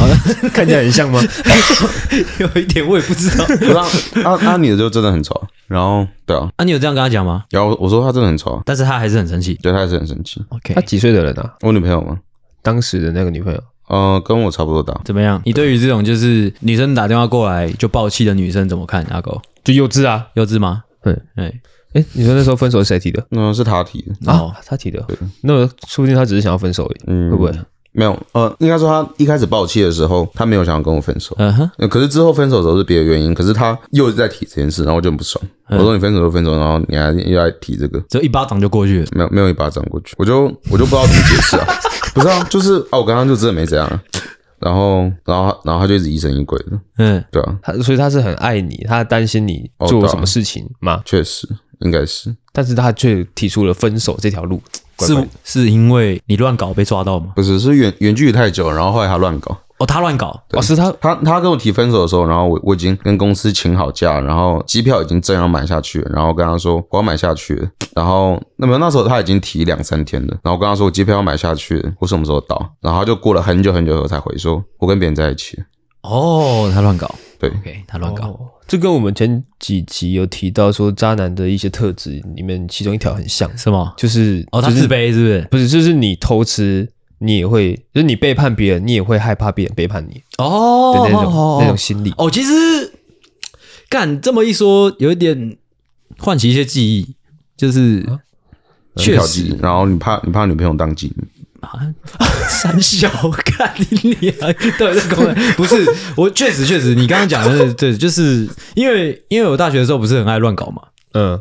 [0.54, 1.20] 看起来很像吗？
[2.40, 3.46] 有一点我也不知道。
[3.46, 3.86] 不知道
[4.24, 7.44] 阿阿女的就真的很丑，然后对啊，啊你有这样跟他讲吗？
[7.50, 10.42] 然后我说他真的很丑，但是他还是很生气，对他还是很生气。
[10.50, 11.54] OK，他几岁的人啊？
[11.62, 12.18] 我女朋友吗？
[12.62, 15.00] 当时的那个女朋友，呃，跟我差不多大。
[15.04, 15.42] 怎么样？
[15.46, 19.04] 你对于这种就是女生打电话过来就爆气的女生怎么看？
[19.10, 20.84] 阿狗就幼稚啊，幼稚吗？
[21.04, 21.52] 对，哎
[21.94, 23.26] 哎，你说那时候分手是谁提的？
[23.30, 25.02] 那是他提的啊，他提的。
[25.08, 27.52] 对，那说不定他只是想要分手而已，嗯，会不会？
[27.94, 31.36] 没有，呃，应该说他一开始爆气的时候，他没有想要跟我分手。
[31.38, 31.70] 嗯哼。
[31.90, 35.44] 可是之后分手的时候是别的原因，可是他又在提这件事，然后我就很不爽。
[35.68, 39.08] 嗯、我说你分手就分手，然后你还又来提这个，这一巴掌就过去了。
[39.12, 41.68] 没有，没有一巴掌过去，我就我就不知道怎么解释啊。
[42.16, 44.00] 不是啊，就是啊，我刚刚就真的没这样。
[44.60, 46.80] 然后，然后，然后他就一直疑神疑鬼的。
[46.98, 50.94] 嗯，对啊，他所以他是很爱你，他担心你做了什么事情吗？
[50.94, 51.48] 哦啊、确实，
[51.80, 52.34] 应该是。
[52.54, 54.62] 但是他却提出了分手这条路。
[55.06, 57.34] 是是因为你乱搞被抓到吗？
[57.36, 59.58] 不是，是远远距离太久，然后后来他乱搞。
[59.78, 60.40] 哦，他乱搞。
[60.48, 72.74] 对哦，是他他他跟我提分手的时候，然后我我已经跟公司请好假，然后机票已经正要买下去了，然后跟他说我要买下去了，然后那么那时候他已经提两三天了，然后我跟他说我机票要买下去了，我什么时候到？
[72.80, 75.58] 然后他就过了很久很久后才回说，我跟别人在一起。
[76.04, 77.10] 哦，他乱搞。
[77.40, 78.28] 对，OK，他乱搞。
[78.28, 78.40] 哦
[78.72, 83.94] 这跟我们前几集有提到说渣男的一些特质里面，其中一条很像，是吗？
[83.98, 85.48] 就是哦，他自卑是不是？
[85.52, 92.14] 不是，就是你偷吃你也会，就是你背叛别人，你也会害怕别人背叛你哦的那种那种心理。
[92.18, 92.94] 哦，其实
[93.90, 95.58] 干这么一说，有一点
[96.18, 97.14] 唤起一些记忆，
[97.58, 98.08] 就是
[98.96, 101.28] 确实，然后你怕你怕女朋友当妓女。
[101.60, 101.78] 啊，
[102.52, 103.10] 三小
[103.46, 104.52] 看你啊！
[104.78, 105.76] 对，这公然不是
[106.16, 110.82] 我，确实确实，你刚刚讲的是对，就是因为因为我大学的时候不是很爱乱搞嘛，
[111.14, 111.40] 嗯，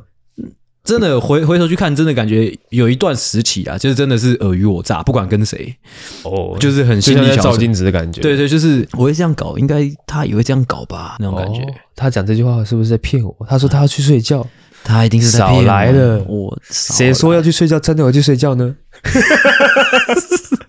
[0.85, 5.75] 真的回回头去看，真的感觉有一段时期啊，就是真的是尔虞我诈，不管跟谁，
[6.23, 11.61] 哦，就是很心里照镜子的感觉，对对，就是我会这样搞，应该他也会这样搞吧，那种感觉。
[11.97, 13.37] 他讲这句话是不是在骗我？
[13.49, 14.47] 他说他要去睡觉，
[14.83, 18.75] 他一定是少来了，我谁说要去睡觉，真的我去睡觉呢？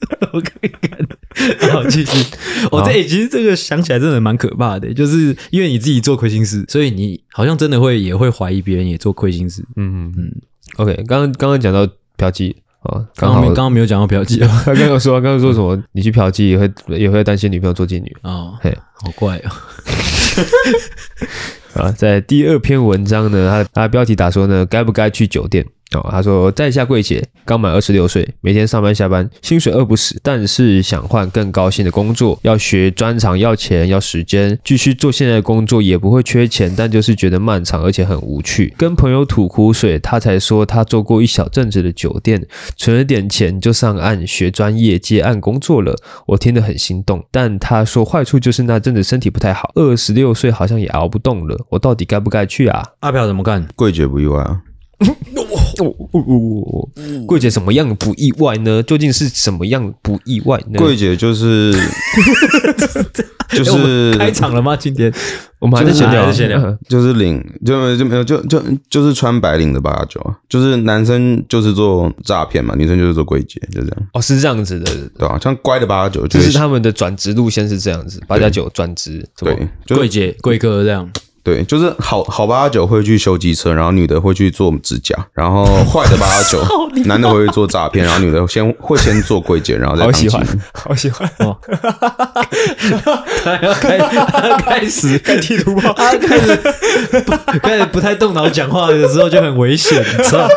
[0.33, 2.11] 我可以看，好继续。
[2.71, 9.63] 我这其实这个想起来真的蛮可怕的，就是因为你自己做亏心事，所以你好像真的会也会怀疑别人也做亏心事。
[9.75, 10.31] 嗯嗯。
[10.77, 11.87] OK，刚刚刚刚讲到
[12.17, 15.81] 嫖妓哦，刚刚刚刚没有讲到嫖妓， 他刚刚说刚刚说什么？
[15.91, 18.57] 你去嫖妓也会也会担心女朋友做妓女哦？
[18.61, 19.51] 嘿，好怪哦！
[21.75, 25.65] 啊，在第二篇文章呢，他他标题打说呢，该不该去酒店？
[25.97, 38.73] 哦，他说在下桂姐刚满二十六岁，每天上班下班，薪水饿不死，但是想换更高薪的工作，要学专长，要钱，要时间，继续做现在的工作也不会缺钱，但就是觉得漫长而且很无趣。
[38.77, 42.45] 跟朋友吐苦水，他才说他做过一小阵子的酒店，
[42.77, 45.95] 存了点钱就上岸学专业接案工作了。
[46.27, 51.57] 我听得很心动，但他说坏处就是那阵子身体不太好，二十六岁好像也熬不动了。
[51.69, 52.83] 我到底该不该去啊？
[53.01, 53.67] 阿飘怎么干？
[53.75, 54.61] 桂姐不意外啊。
[55.01, 55.15] 哦
[55.79, 57.25] 哦哦！
[57.25, 58.83] 柜姐什么样不意外呢？
[58.83, 60.77] 究竟是什么样不意外呢？
[60.77, 61.73] 柜姐就是
[63.49, 64.75] 就是开场了吗？
[64.75, 65.11] 今天
[65.59, 73.97] 我们还在闲聊，闲聊，就是领就就没有就就就是穿白领的八九啊，就是男生就是做诈骗嘛，女生就是做柜姐，就这样。
[74.13, 75.39] 哦，是这样子的，对吧？
[75.41, 81.09] 像乖的八九，就是他们的转职路线是这样子，八加九转职，对，柜姐、柜哥这样。
[81.43, 86.63] 对，就是好好八九会去修机车，然后女的会去做指甲，然后坏的八九，
[87.05, 90.05] 男的会去做诈骗，然后女的先 会先做柜姐，然后再。
[90.05, 91.57] 好喜欢，好喜欢哦！
[93.43, 96.55] 他 要开他开始开地图炮，他开始
[97.63, 100.47] 开始不太动脑讲话的时候就很危险，你知道？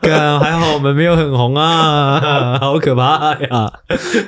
[0.00, 3.70] 看还好我们没有很红啊，好可怕呀！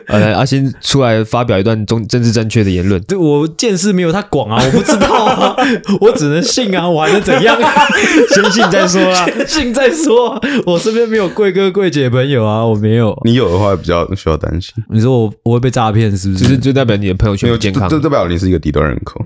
[0.08, 3.02] 来，阿新出来发表一段中政治正确的言论。
[3.02, 5.56] 对，我见识没有他广啊，我不知道啊。
[6.01, 7.72] 我只能信啊，我还能怎样啊？
[8.35, 10.38] 先信再说啊，先信再说。
[10.66, 13.18] 我身边没有贵哥贵姐朋友啊，我没有。
[13.24, 14.72] 你有的话比较需要担心。
[14.90, 16.44] 你说我我会被诈骗是不是？
[16.44, 19.24] 就是就代表你的朋友圈不健康，这代表你是一个低端人口。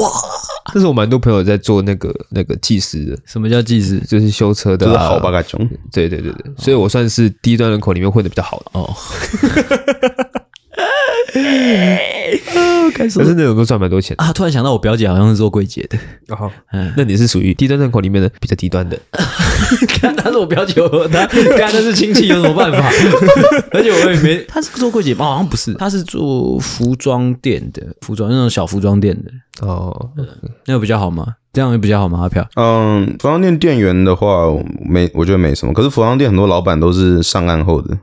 [0.00, 0.08] 哇！
[0.72, 3.18] 这是我蛮多朋友在做那个那个技师的。
[3.26, 4.00] 什么叫技师？
[4.08, 5.60] 就是修车的，就是好八嘎囧。
[5.92, 8.90] 对对对对，所以我算是低端人口里面混的比较好的哦。
[12.92, 14.32] 开始，可是那种都赚蛮多钱啊！
[14.32, 15.98] 突然想到，我表姐好像是做柜姐的。
[16.34, 18.98] 哦，嗯，那你是属于低端人口里面的比较低端的。
[19.88, 20.74] 看他是我表姐，
[21.10, 22.90] 他看他是亲戚，有什么办法？
[23.72, 25.24] 而且我也没， 她是做柜姐吗？
[25.24, 29.66] 好像不是，她是做服装店的，服装那种小服装店的。
[29.66, 30.10] 哦，
[30.66, 31.26] 那个比较好吗？
[31.52, 32.20] 这样会比较好吗？
[32.22, 32.46] 阿飘？
[32.56, 34.50] 嗯，服装店店员的话，
[34.84, 35.72] 没，我觉得没什么。
[35.72, 37.96] 可是服装店很多老板都是上岸后的。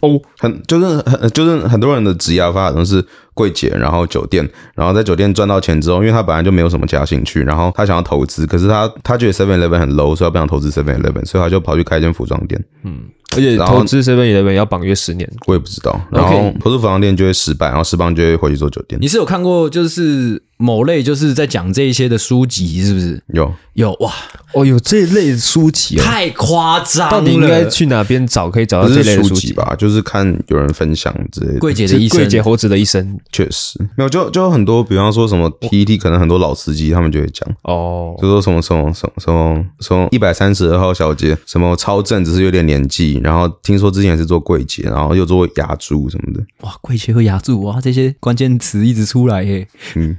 [0.00, 3.04] 哦，很就是很就是很多人的职业发展都是
[3.34, 12.62] 柜姐，然后酒店，然后在酒店赚到钱之后，因为他本来就没有什么其他兴趣，然后他想要投资，可是他他觉得 Seven Eleven 很 low，所以他不想投资 Seven Eleven，所以他就跑去开一间服装店。
[12.84, 13.00] 嗯，
[13.34, 15.98] 而且投资 Seven Eleven 要绑约十年，我也不知道。
[16.10, 19.00] 然后投资服装店就会失败，然后失败就会回去做酒店。
[19.00, 23.22] 你是有看过就是某类就是在讲这一些的书籍，是不是？
[23.28, 24.12] 有有哇。
[24.54, 27.10] 哦，有这类书籍哦，太夸张了！
[27.10, 29.74] 到底应该去哪边找可以找到这类书籍吧？
[29.76, 31.58] 就是看有人分享之类的。
[31.58, 46.40] 柜姐的一生，柜姐猴子的一生，确实没有，就就很多，比方说什么 PPT，可能很多老司机他们就会讲哦，就说什么什么什么什么什么一百三十二号小姐，什么超正，只是有点年纪，然后听说之前是做柜姐，然后又做牙助什么的。
[46.62, 49.68] 哇，柜姐和牙助哇，这些关键词一直出来耶。
[49.96, 50.16] 嗯。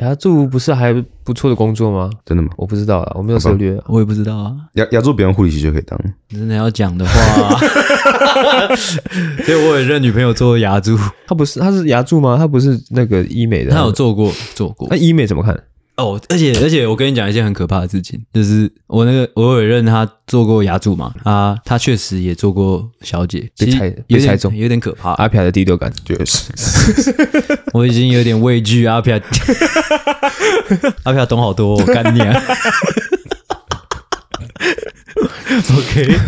[0.00, 0.92] 牙柱不是还
[1.24, 2.10] 不错的工作吗？
[2.24, 2.50] 真的吗？
[2.56, 4.54] 我不知道啊，我没有涉猎，我也不知道啊。
[4.74, 7.58] 牙牙助别人护理师就可以当，真的要讲的话，
[8.76, 12.36] 所以我也认女朋友做牙柱，她不是，她是牙柱吗？
[12.36, 14.88] 她不是那个医美的，她有做过做过。
[14.90, 15.58] 那医美怎么看？
[16.00, 25.12] 哦，而且而且我跟你讲一件很可怕的事情，就是我那个我有认他做过牙助嘛，啊，他确实也做过小姐，被猜被猜中，有点可怕。
[25.12, 26.50] 阿飘的第六感就是，
[27.72, 29.18] 我已经有点畏惧阿飘，
[31.04, 32.42] 阿飘懂好多，我干你啊！
[35.76, 36.18] OK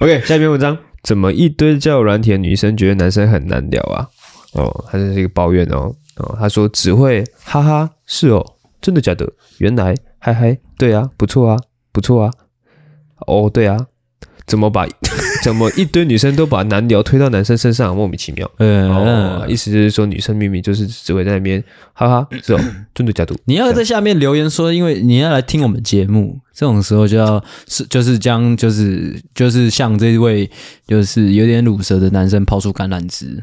[0.00, 4.08] OK，下一篇文章，怎么一堆交友软体的女生觉得男生很难聊啊？
[4.54, 5.94] 哦，他这是一个抱怨哦。
[6.16, 8.44] 哦，他说只会哈哈，是哦，
[8.80, 9.30] 真的假的？
[9.58, 11.58] 原来嗨嗨，对啊，不错啊，
[11.92, 12.32] 不错啊。
[13.26, 13.86] 哦，对啊，
[14.46, 14.86] 怎么把？
[15.42, 18.50] 怎么一堆女生都把男聊推到男生身上，莫名其妙。
[18.58, 21.62] 嗯、哦，意思就是说女生明明就是只会在那边
[21.94, 22.60] 哈哈，是哦，
[22.94, 23.34] 真的假的？
[23.46, 30.50] 你要在下面留言说，因为你要来听我们节目，这种时候就要是就是将就是就是向这位
[30.86, 33.42] 就是有点乳舌的男生抛出橄榄枝。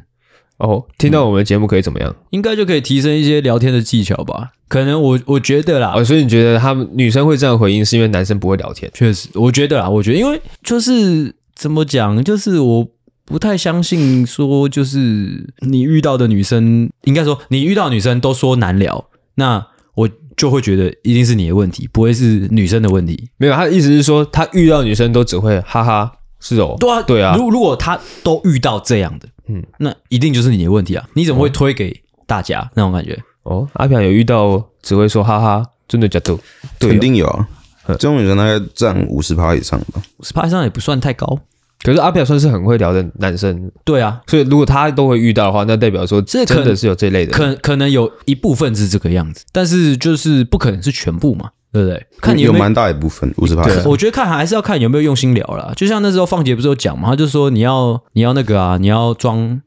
[0.58, 2.16] 哦，听到我们的节目可以怎么样？
[2.32, 4.52] 应该就可以提升一些聊天的技巧吧？
[4.68, 8.92] 可能我我觉得啦，哦，所以你觉得他们女生会这样回应，是因为男生不会聊天？
[8.94, 11.34] 确实，我觉得啦，我觉得因为就是。
[11.58, 12.24] 怎么讲？
[12.24, 12.88] 就是我
[13.26, 19.66] 不太相信说，就是你遇到的女生，应该说你遇到女生都说难聊，那
[19.96, 23.32] 我就会觉得一定是你的问题，不会是女生的问题。
[23.38, 27.36] 没有，他的意思是说，他遇到女生都只会哈哈，是哦，对啊，对啊。
[27.36, 31.08] 如如果他都遇到这样的，嗯，那一定就是你的问题啊！
[31.14, 33.18] 你怎么会推给大家、哦、那种感觉？
[33.44, 36.38] 哦，阿平有遇到只会说哈哈，真的假的？
[36.78, 37.48] 对，肯定有啊。
[37.88, 41.40] 这种女生大概占五十趴以上吧，五十趴以上也不算太高。
[41.84, 52.08] 可是阿表算是很会聊的男生，对啊，所以如果他都会遇到的话，那代表说这真的是有这类的，可可能有一部分是这个样子，但是就是不可能是全部嘛，对不对？
[52.22, 55.74] 看你有蛮大一部分五十趴，我觉得看还是要看有没有用心聊啦。
[55.76, 59.62] 就像那时候放杰不是有讲嘛，他就说你要你要那个啊，你要装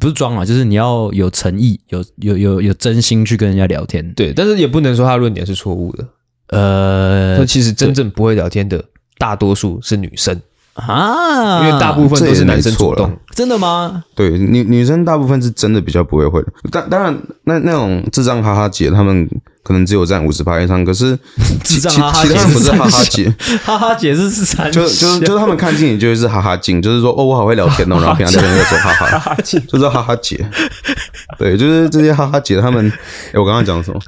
[0.00, 6.04] 不是装啊，就是你要有诚意，有有有有真心去跟人家聊天，对，但是也不能说他论点是错误的。
[6.48, 8.84] 呃，那其实真正不会聊天的
[9.16, 10.38] 大多数是女生
[10.74, 14.04] 啊，因为大部分都是男生主动，真的吗？
[14.14, 19.28] 对，女女生大部分是真的比较不会会的，但当然那那种智障哈哈姐他们。
[19.64, 21.18] 可能只有占五十趴以上，可是
[21.64, 30.46] 其其其他人不是哈哈姐，哈哈姐是是三，就就就是他们看见你就会是哈哈镜，就是说哦，我好会聊天哦， 然后平常聊天就说哈哈，哈哈镜 就是哈哈姐，
[31.38, 32.86] 对，就是这些哈哈姐他们，
[33.32, 33.98] 哎，我刚刚讲什么？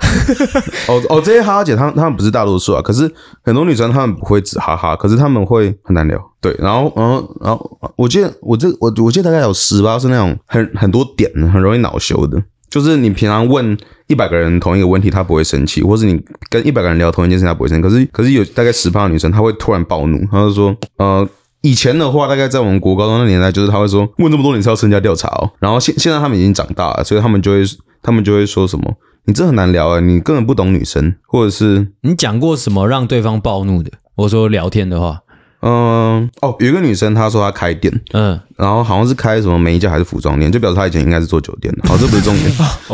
[0.89, 3.11] 哦哦，这些哈哈姐，他们他们不是大多数啊，可是
[3.43, 12.43] 很多女生她们不会只哈哈，可是他们会很难聊，对，然后然后然后，我记得我这我我记得大概有十吧，是那种很很多点，很容易恼羞的。
[12.69, 17.83] 就是你平常问一百个人同一个问题，他不会生气，或是你跟一百个人聊同一件事，他不会生气。
[17.83, 21.29] 可是，可是有大概十趴的女生，她会突然暴怒，她就说：“呃，
[21.63, 25.51] 以前的话，大概在我们国高中那年代，就是她会说问这么多，你是要身家调查哦。
[25.59, 27.63] 然后现现在他们已经长大了，所以他们就会
[28.03, 33.91] 他们就会说什么：你这很难聊啊，你根本不懂女生，或者是你讲过什么让对方暴怒的？
[34.15, 35.21] 我说聊天的话，
[35.63, 41.83] 嗯，哦，有一个女生她说她开店，嗯。”然后好像是开什么美甲还是服装店，就表示他以前应该是做酒店的。
[41.89, 42.51] 好，这不是重点，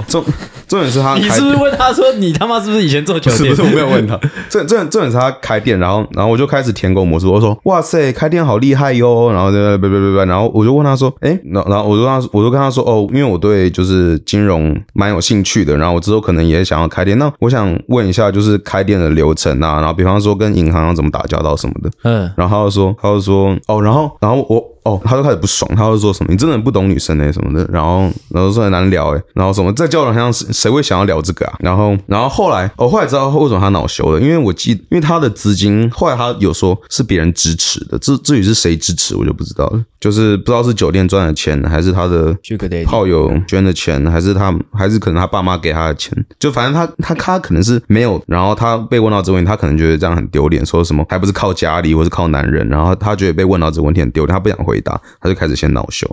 [0.08, 0.24] 重
[0.66, 1.14] 重点是他。
[1.14, 3.50] 你是不是问他说你他妈是不是以前做酒店？
[3.54, 4.18] 不是，我没有问他。
[4.50, 9.30] 这这重点是他开店，然后然后我就开始舔狗模式，我说哇塞，开店好厉害哟。
[9.32, 21.90] 然后对对对对对，然后我就问他说，哎，然后然后我就跟他我就跟他说哦，因为我对就是金融蛮有兴趣的，然后我之后可能也想要开店，那我想问一下就是开店的流程啊，然后比方说跟银行要怎么打交道什么的。
[22.02, 24.71] 嗯，然后他就说他就说哦，然后然后我。
[24.84, 31.54] 哦，他就开始不爽，他就说什么你真的不懂女生哎、欸、什么的，然后然后说很难聊哎、欸，然后什么在交友上谁谁会想要聊这个啊？
[31.60, 42.36] 然后然后后来我、哦、后来知道为什么他恼羞了，因为我记，因为他的资金后来他有说是别人支持的，至至于是谁支持我就不知道了，就是不知道是酒店赚的钱，还是他的
[42.84, 56.06] 炮友捐的钱，还是他还是可能他爸妈给他的钱，就反正他他他可能是没有，然后他被问到这个问题，他可能觉得这样很丢脸，说什么还不是靠家里或是靠男人，然后他觉得被问到这个问题很丢脸，他不想回答，他就开始先恼羞。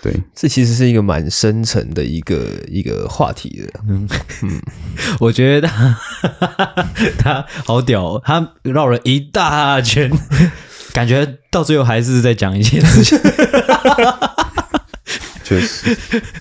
[0.00, 3.80] 对，这其实是一个蛮深层的一个一个话题的。
[3.88, 4.08] 嗯
[4.42, 4.62] 嗯，
[5.18, 5.98] 我觉得他
[7.18, 10.08] 他好屌哦，他绕了一大圈，
[10.94, 13.18] 感觉到最后还是在讲一些事情。
[15.42, 15.96] 确实，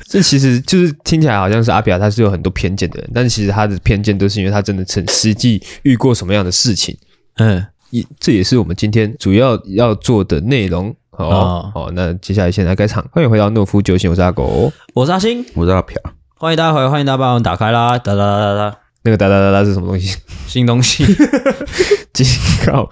[0.05, 6.95] 这其实就是听起来好像是阿比亚他是有很多偏见的人，但是其实他的偏见都是因为他真的曾实际遇过什么样的事情。
[7.37, 7.65] 嗯。
[7.89, 10.95] 也这也是我们今天主要要做的内容。
[11.09, 15.99] 好，哦，好，那接下来现在开场，欢迎回到诺夫救星，我是阿狗，我是阿星，我是阿飘，
[16.35, 20.15] 欢迎大家回来，欢迎大家把我们打开啦，哒哒哒哒，那个哒哒哒哒是什么东西？
[20.45, 21.03] 新东西。
[22.13, 22.23] 警
[22.67, 22.87] 告：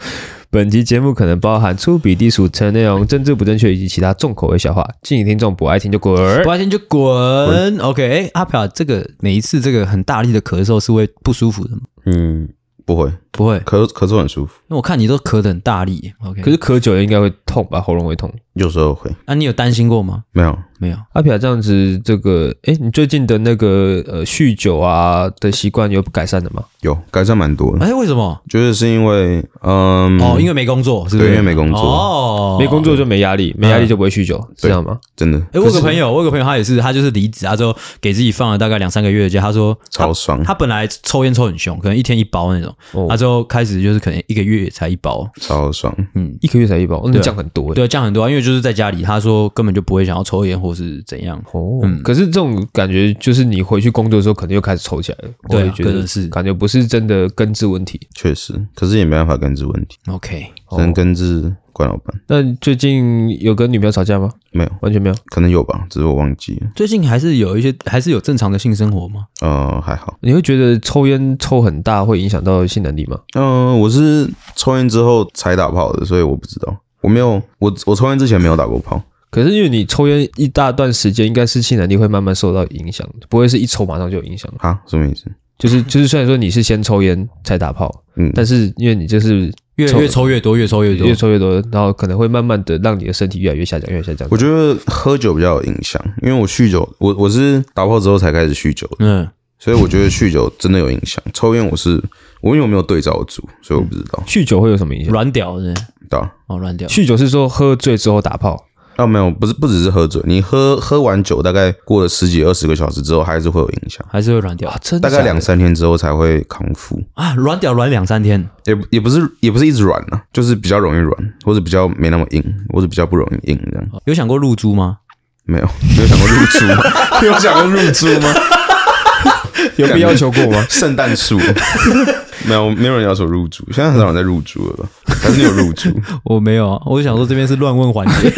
[0.50, 7.78] 本集节目可能包含粗鄙、低俗、成人内容、政治不正确以及其他重口味笑话，敬请听众不爱听就滚，不爱听就滚。
[7.78, 11.82] OK，阿飘，这个每一次这个很大力的咳嗽是会不舒服的吗？
[12.06, 12.50] 嗯。
[12.88, 14.54] 不会，不会，咳咳嗽很舒服。
[14.68, 16.42] 那我看你都咳得很大力，OK。
[16.42, 17.82] 可是咳久了应该会痛吧？
[17.82, 19.12] 喉咙会痛，有时候会。
[19.26, 20.24] 那、啊、你有担心过吗？
[20.32, 20.98] 没有，没有。
[21.14, 26.64] 阿皮这样子，这个，哎，你最近的那个呃酗酒啊的习惯有改善的吗？
[26.82, 27.86] 有改善蛮多的。
[27.86, 28.42] 哎，为什么？
[28.50, 31.30] 就是是因为，嗯，哦，因为没工作，是不是？
[31.30, 34.98] 对，因为没工作，哦，没工作就没压力，没压力就不会酗酒，这样吗？
[35.16, 35.38] 真的。
[35.52, 40.42] 哎，我有个朋友，我有个朋友，他也是，他就是离职，他之后给自己放了大概两三个月的假，他说超爽。
[40.44, 42.76] 他本来抽烟抽很凶，可能一天一包那种，
[43.10, 45.92] 他之后开始就是可能一个月才一包，超爽。
[46.14, 51.44] 嗯，一个月才一包，那降很多，对，降很多，因为就是在家里，他说根本就不会想要抽烟或是怎样。
[51.52, 55.34] 哦，可是这种感觉就是你回去工作的时候，可能又开始抽起来了。
[55.50, 59.98] 对，觉得是感觉不是真的根治问题，确实，可是也没办法根治问题。
[60.06, 62.18] OK，只能根治关老板。
[62.28, 64.32] 那最近有跟女朋友吵架吗？
[64.52, 66.68] 没有，完全没有，可能有吧，只是我忘记了。
[66.74, 69.26] 最近还是有一些，还是有正常的性生活吗？
[69.42, 70.18] 呃，还好。
[70.22, 73.20] 你会觉得抽烟抽很大会影响到性能力吗？
[73.36, 76.74] 嗯，我是抽烟之后才打炮的，所以我不知道。
[77.02, 79.02] 我没有，我我抽烟之前没有打过炮。
[79.30, 84.50] 可是因为你抽烟一大段时间，应该是性能力会慢慢受到影响，不会是一抽马上就有影响。
[84.60, 85.26] 啊，什么意思？
[85.58, 94.28] 就是就是，虽然说你是先抽烟才打炮，嗯，但是因为你就是越越抽越多，越抽越多，越抽越多，然后可能会慢慢的让你的身体越来越下降，越来越下降。
[94.32, 99.28] 我觉得喝酒比较有影响，因为我酗酒，我我是打炮之后才开始酗酒的，嗯，
[99.60, 101.22] 所以我觉得酗酒真的有影响。
[101.34, 102.02] 抽烟我是
[102.42, 105.12] 我因为我没有对照组，所以我不知道酗酒会有什么影响。
[105.12, 105.74] 软屌是？
[106.10, 106.88] 对，哦，软屌。
[106.88, 108.66] 酗酒是说喝醉之后打炮。
[108.98, 122.42] 啊，没有，不是，不只是喝醉，你喝喝完酒，大概过了十几二十个小时之后，还是会有影响，还是会软掉，真的，大概两三天之后才会康复啊，软掉软两三天，也也不是也不是一直软啊，就是比较容易软，或者比较没那么硬，
[122.74, 123.88] 或者比较不容易硬这样。
[124.06, 124.98] 有想过入珠吗？
[125.44, 126.84] 没有，没有想过入珠吗？
[127.22, 128.34] 有想过入珠吗？
[129.78, 130.66] 有被要求过吗？
[130.70, 131.38] 圣诞树
[132.48, 134.90] 没有，没有人要求入住，现在很少人在入住了吧？
[135.22, 135.90] 还是你有入住？
[136.24, 138.32] 我没有啊，我就想说这边是乱问环节。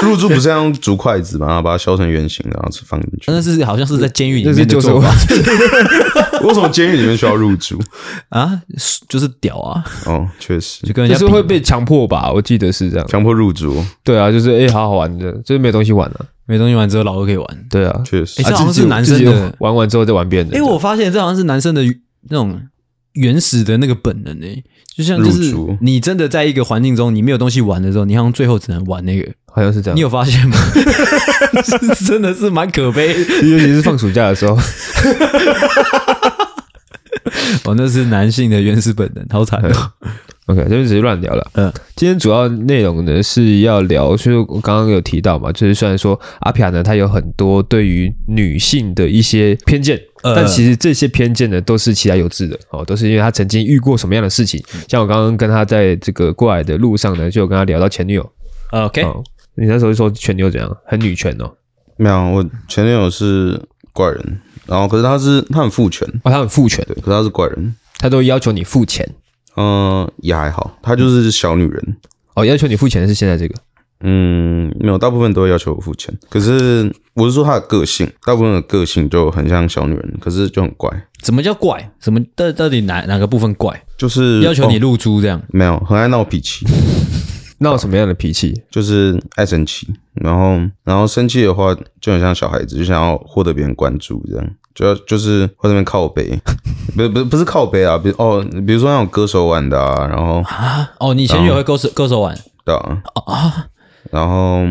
[0.00, 3.30] 入住不是要用竹筷子嘛，然后把它削成圆形，然后放进去。
[3.30, 5.10] 那是好像是在监狱里面的做法。
[6.44, 7.80] 为什么监狱里面需要入住
[8.28, 8.60] 啊？
[9.08, 9.82] 就是屌啊！
[10.04, 12.30] 哦，确实，就跟人家是会被强迫吧？
[12.30, 13.82] 我记得是这样，强迫入住。
[14.02, 17.66] 对啊，就是哎，好好玩的，就是没东西玩了，没东西玩之后老二可以玩。
[17.70, 18.42] 对啊，确实。
[18.42, 20.58] 哎，这好像是男生的，玩完之后再玩别的。
[20.58, 21.82] 哎，我发现这好像是男生的
[22.28, 22.60] 那种
[23.14, 24.62] 原始的那个本能诶。
[24.96, 29.96] 就像就是你真的在一个环境中，你没有东西玩的时候，你好像最后只能玩那个，好像是这样。
[29.96, 30.56] 你有发现吗？
[31.62, 34.58] 是 真的是蛮可悲，尤其是放暑假的时候。
[37.64, 39.70] 哦，那是男性的原始本能，好惨哦。
[40.46, 41.50] OK，这边只是乱聊了。
[41.54, 54.62] 嗯，今天主要内容呢是要聊，就是我刚刚有提到嘛，就是虽然说阿撇呢，他有很多对于女性的一些偏见，呃、但其实这些偏见呢都是其来有志的哦，都是因为他曾经遇过什么样的事情。
[54.86, 58.30] 像我刚刚跟他在这个过来的路上呢，就有跟他聊到前女友。
[58.72, 59.02] OK，
[59.56, 61.52] 你那时候就说前女友怎样，很女权哦？
[61.96, 63.60] 没有，我前女友是
[63.92, 69.08] 怪人，然后可是她是她很父权哦，他很父权，对，可是他是怪人，她都要求你付钱。
[69.56, 71.96] 嗯，也还好，她就是小女人
[72.34, 72.44] 哦。
[72.44, 73.54] 要求你付钱的是现在这个？
[74.00, 76.12] 嗯，没有，大部分都会要求我付钱。
[76.28, 80.90] 可是我是说她的个性，大部分的个性就很像小女人，可是就很怪。
[81.22, 81.88] 怎么叫怪？
[82.00, 83.80] 什么到到底哪哪个部分怪？
[83.96, 85.40] 就是要求你露珠这样？
[85.50, 86.66] 没有，很爱闹脾气。
[87.58, 88.54] 闹什么样的脾气？
[88.70, 94.50] 就是爱生气，然后然后生气的话就很像小孩子，就想要获得别人关注这样。
[94.74, 96.36] 就要就是会在那边靠背，
[96.96, 100.90] 不是不是不是靠背啊，比如哦，比如说那种歌手玩的啊，然后啊？
[100.98, 103.02] 哦，你以前女友会歌手歌手玩，对啊。
[103.26, 103.66] 啊，
[104.10, 104.62] 然后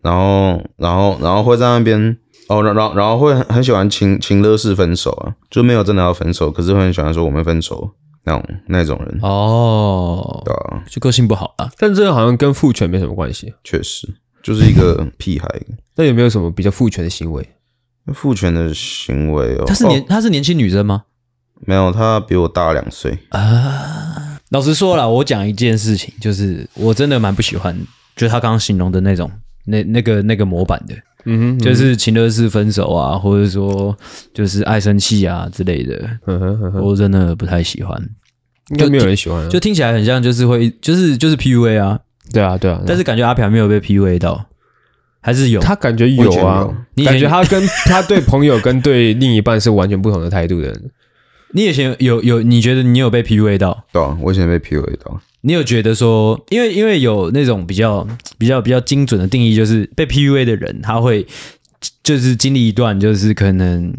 [0.00, 2.16] 然后然后然后会在那边
[2.48, 7.90] 哦，然然然后会很很喜欢情情乐式分手啊，就没有真的要分手，可是会很喜欢说我们分手
[8.24, 14.08] 那种那种人哦，对啊，就个性不好啊，但这个好像跟父权没什么关系，确实
[14.42, 15.48] 就是一个 屁孩。
[15.96, 17.48] 那有没有什么比较父权的行为？
[18.14, 21.04] 父权的行为哦，她是年她是年轻女生吗？
[21.66, 24.38] 没有，她比我大两岁啊。
[24.50, 27.78] 老实说了，我讲一件事情，就是我真的蛮不喜欢，
[28.16, 29.30] 就是他刚刚形容的那种
[29.66, 30.94] 那那个那个模板的，
[31.24, 33.96] 嗯哼，就是情乐式分手啊，或者说
[34.32, 38.00] 就是爱生气啊之类的，嗯哼，我真的不太喜欢，
[38.70, 41.98] 应该没有人喜欢，就听起来很像就是会就是就是 PUA 啊，
[42.32, 44.46] 对啊对啊，但是感觉阿飘没有被 PUA 到。
[45.22, 50.90] 还是有，他感觉有啊，你感觉他跟 他对朋友跟对另一半是完全不同的态度的人。
[51.52, 53.84] 你以前有有，你觉得你有被 PUA 到？
[53.92, 55.20] 对啊，我以前被 PUA 到。
[55.42, 58.06] 你有觉得说，因为因为有那种比较
[58.38, 61.26] 比较比较精准的定义，就是被 PUA 的人，他会
[62.02, 63.92] 就是经历一段就是可能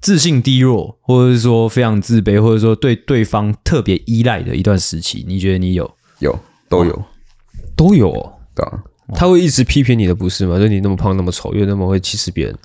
[0.00, 5.24] 自信低落，或者是说非常自卑，或者说对对方特别依赖的一段时期。
[5.26, 5.90] 你觉得你有？
[6.20, 7.04] 有，都有，
[7.76, 8.10] 都有，
[8.54, 8.82] 对啊。
[9.12, 10.56] 他会一直批评你的不是吗？
[10.56, 12.56] 就你那么胖那么丑，又那么会歧视别人，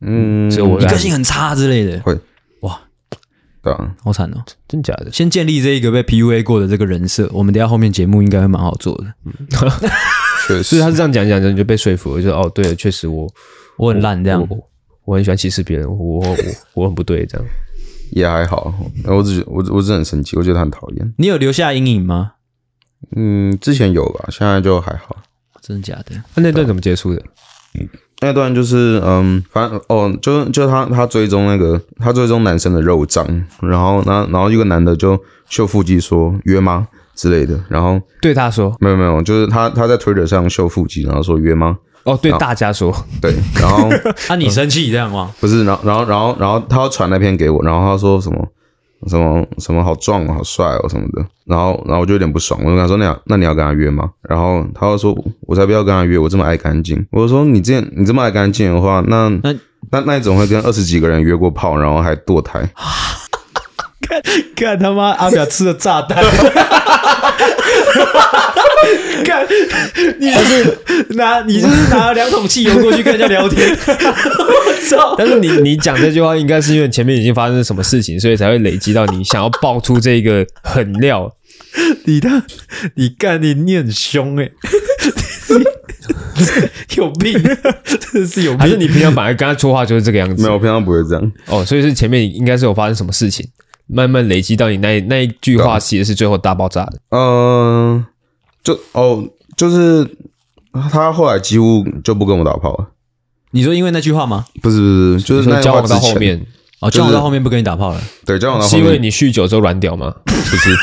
[0.00, 2.00] 嗯，你个性很差之类的。
[2.00, 2.20] 会，哇，
[3.62, 5.10] 对啊，好惨哦，真假的？
[5.12, 9.14] 先建立这一个被 PUA 过的这个人设，我们等下后面节目应该会蛮好做的。
[10.46, 13.28] 确实，所以他是这样讲讲讲，你就被说服了，就哦，对了，确实我
[13.76, 14.58] 我很烂这样，我，
[15.04, 16.36] 我很喜欢歧视别人，我我
[16.74, 17.46] 我很不对这样。
[18.12, 18.72] 也还好，
[19.04, 21.14] 我只我我真的很生气，我觉得他很讨厌。
[21.18, 22.32] 你有留下阴影吗？
[23.14, 25.16] 嗯，之前有吧，现在就还好。
[25.60, 26.16] 真的假的？
[26.34, 27.22] 那那段怎么结束的？
[28.20, 33.24] 那段就是嗯，反正哦，就就他他追踪那个他追踪男生的肉账，
[33.60, 35.16] 然后那然后一个男的就
[35.48, 41.78] 秀腹肌说约吗之类的，然后对他说没有没有，就是他他在 Twitter 上秀腹肌，然后说约吗？
[42.04, 43.88] 哦，对大家说对，然后
[44.28, 45.30] 啊你生气这样吗？
[45.40, 48.48] 不是，然后然后然后然后他要传那篇给我，然后他说什么？
[49.06, 59.54] 什么什么好壮哦，好帅哦什么的，然后然后我就有点不爽，我就跟他说：“那要那你要跟他约吗？”然后他就说：“我才不要跟他约，我这么爱干净。”我就说：“你这样你这么爱干净的话，那那
[59.90, 62.68] 那那你怎么会跟二十几个人约过炮，然后还堕胎？”
[64.00, 64.22] 看
[64.56, 66.22] 看他妈阿表吃了炸弹！
[69.24, 69.46] 看，
[70.18, 70.78] 你就是
[71.16, 73.68] 拿你就是拿了两桶汽油过去跟人家聊天。
[73.76, 75.14] 我操！
[75.18, 81.34] 但是你你讲这句话，应该是因为前面已经发生了什么事情，所以才会累积到你想要爆出这个狠料。
[82.04, 82.28] 你的
[82.94, 84.52] 你干你你很凶哎、欸，
[86.96, 88.58] 有病，真的是有病。
[88.60, 90.42] 还是你平常本来跟他说话就是这个样子？
[90.42, 91.32] 没有，我平常不会这样。
[91.46, 93.46] 哦，所以是前面应该是有发生什么事情，
[93.86, 96.98] 慢慢累积到你那那一句话，其实是最后大爆炸的。
[97.10, 98.04] 嗯、呃，
[98.68, 99.24] 就哦，
[99.56, 100.06] 就是
[100.92, 102.88] 他后来几乎就不跟我打炮了。
[103.52, 104.44] 你说因为那句话吗？
[104.60, 106.38] 不是不是，就是那交往到后面
[106.80, 108.00] 哦，交往到后面不跟你打炮了。
[108.26, 110.14] 对，交往到后面是因为你酗酒之后软屌吗？
[110.26, 110.76] 不是，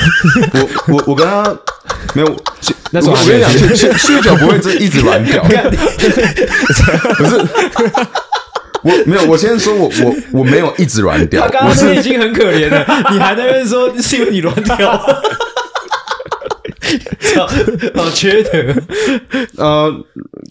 [0.53, 1.55] 我我我跟他
[2.15, 2.36] 没有。
[2.89, 5.43] 那时候我跟你讲，酗酗酒不会这一直软屌。
[5.45, 7.38] 不是，
[8.81, 9.25] 我没有。
[9.25, 11.43] 我先说我我我没有一直软屌。
[11.43, 14.99] 他刚刚是已经很可怜了，你还在那边说是因为你软屌。
[17.95, 18.49] 好缺德。
[19.57, 19.93] 呃，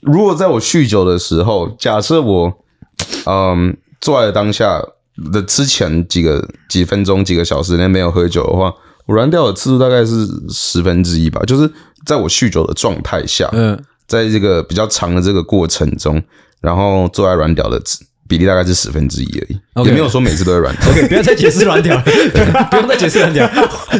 [0.02, 2.52] 如果在我酗酒的时候，假设我
[3.26, 4.80] 嗯做爱的当下
[5.32, 8.72] 的之前几个几分钟、几个小时内没有喝酒的话，
[9.06, 11.40] 我软掉的次数大概是十分之一吧。
[11.46, 11.70] 就是
[12.04, 16.22] 在我酗酒的状态下，嗯，在这个比较长的这个过程中，
[16.60, 18.04] 然后坐在软掉的次。
[18.26, 20.90] 比例大概是十分之一而已，okay, 也没有说每次都会软掉。
[20.90, 22.02] OK，不要再解释软掉了，
[22.72, 23.46] 不用再解释软掉。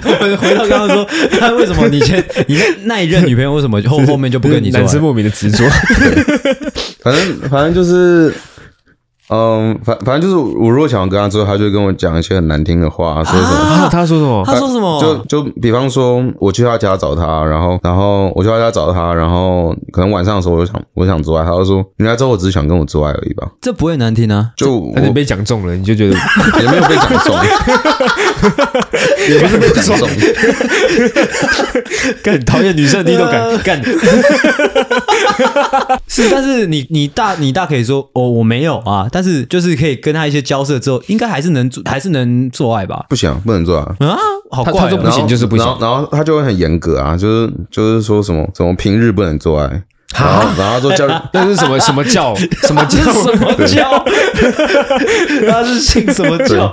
[0.20, 1.08] 我们回到刚刚说，
[1.40, 4.80] 他为什么你前 你那那一任女朋友为什么后后面就不跟你做？
[4.80, 5.64] 男生莫名的执着。
[7.02, 8.32] 反正反正就是。
[9.30, 13.56] 嗯，反反正就是我如果想要跟他之后，他就会跟我讲一些很难听的话，说什么？
[13.56, 14.44] 啊、 他说什么？
[14.46, 15.00] 他说什么？
[15.00, 23.48] 就就比方说，我去他家找他，然后然后我去他家找他，然后可能晚上的时候，我就想我想做爱，他就说你来之后我只是想跟我做爱而已吧。
[23.62, 24.50] 这不会难听啊？
[24.56, 26.14] 就你被讲中了，你就觉得
[26.62, 27.34] 也没有被讲中，
[29.26, 30.06] 也不是被讲中，
[32.22, 33.82] 干讨厌女生你都敢干？
[36.06, 39.08] 是，但是你你大你大可以说哦，我没有啊。
[39.14, 43.06] 但是就是可以跟他一些交涉之后，应该还是能做，还是能做爱吧？
[43.08, 43.94] 不行，不能做啊！
[44.00, 44.18] 啊，
[44.50, 49.84] 好怪、喔，他说不行就是不行，然后，然后他就会很严格啊，就是就是说什么什么平日不能做爱。
[50.14, 52.34] 然后，然后就叫， 那是什么什么教？
[52.62, 52.98] 什么教？
[53.12, 54.04] 什么教？
[55.50, 56.72] 他是信什么教？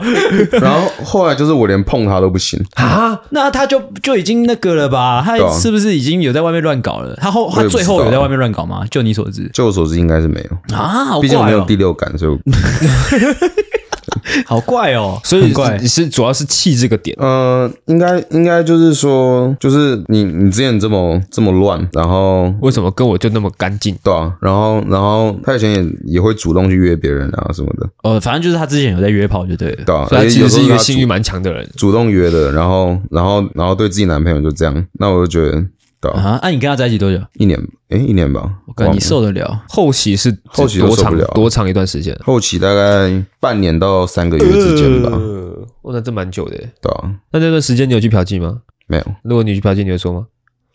[0.51, 3.19] 然后后来就是我连碰他都不行啊！
[3.31, 5.23] 那他就就已经那个了吧？
[5.25, 7.15] 他是不是已经有在外面乱搞了？
[7.21, 8.83] 他后他最后有在外面乱搞吗？
[8.91, 9.49] 就你所知？
[9.53, 11.19] 就我所知，应该是没有啊！
[11.21, 12.37] 毕竟我没有第六感，所以。
[14.45, 17.15] 好怪哦，所以你是主要是气这个点。
[17.19, 23.95] 呃，应该应该就是说，就是你你之前这么这么乱，然后为什么跟我就那么干净？
[24.03, 27.89] 对啊，然后然后他以前也也会主动去约别人啊什么的。
[28.03, 29.83] 呃，反正就是他之前有在约炮就对了。
[29.85, 35.63] 对啊，他其实是一个性欲蛮强的人，主动约的，然后然后然后对自己男朋友就这样，那我就觉得。
[36.09, 36.39] 啊！
[36.41, 37.21] 那你跟他在一起多久？
[37.35, 37.59] 一年？
[37.89, 38.51] 哎，一年吧。
[38.65, 39.63] 我感觉你受得了？
[39.69, 42.17] 后期是后期都受不了，多长一段时间？
[42.23, 45.11] 后期大概半年到三个月之间吧。
[45.11, 46.57] 哦，那这蛮久的。
[46.81, 47.13] 对啊。
[47.31, 48.61] 那那段时间你有去嫖妓吗？
[48.87, 49.05] 没有。
[49.23, 50.25] 如果你去嫖妓，你会说吗？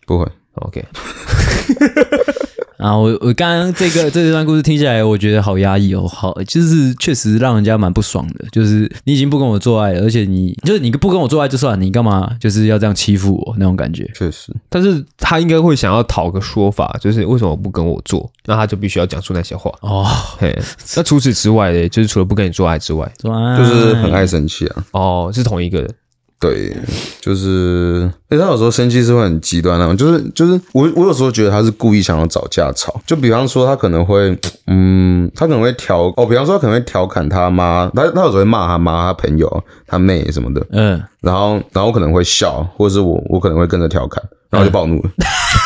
[0.06, 0.26] 不会。
[0.54, 0.84] OK。
[2.86, 8.44] 啊，我我刚刚这个 这段故事听起来，我觉得好压抑哦，好，就是确实让人家蛮不爽的。
[8.52, 14.08] 就是你已经不跟我做爱了，而且你就是你不跟我做爱就算了，你干嘛就是要这样欺负我那种感觉？
[14.14, 18.30] 确实，但是他应该会想要讨个说法，就是为什么不跟我做？
[18.44, 20.06] 那他就必须要讲出那些话哦。
[20.38, 20.56] 嘿，
[20.96, 21.88] 那除此之外呢？
[21.88, 24.84] 就是除了不跟你做爱之外，就是很爱生气啊。
[24.92, 25.92] 哦，是同一个人。
[26.38, 26.76] 对，
[27.20, 45.10] 就是，哎，他有时候生气是会很极端那种，就是就是我我有时候觉得他是故意想要找架吵，就比方说他可能会，嗯，他可能会调哦，比方说他可能会调侃他妈，他他有时候会骂他妈、他朋友、他妹什么的，嗯，然后然后我可能会笑，或者是我我可能会跟着调侃，然后就暴怒了。
[45.16, 45.24] 嗯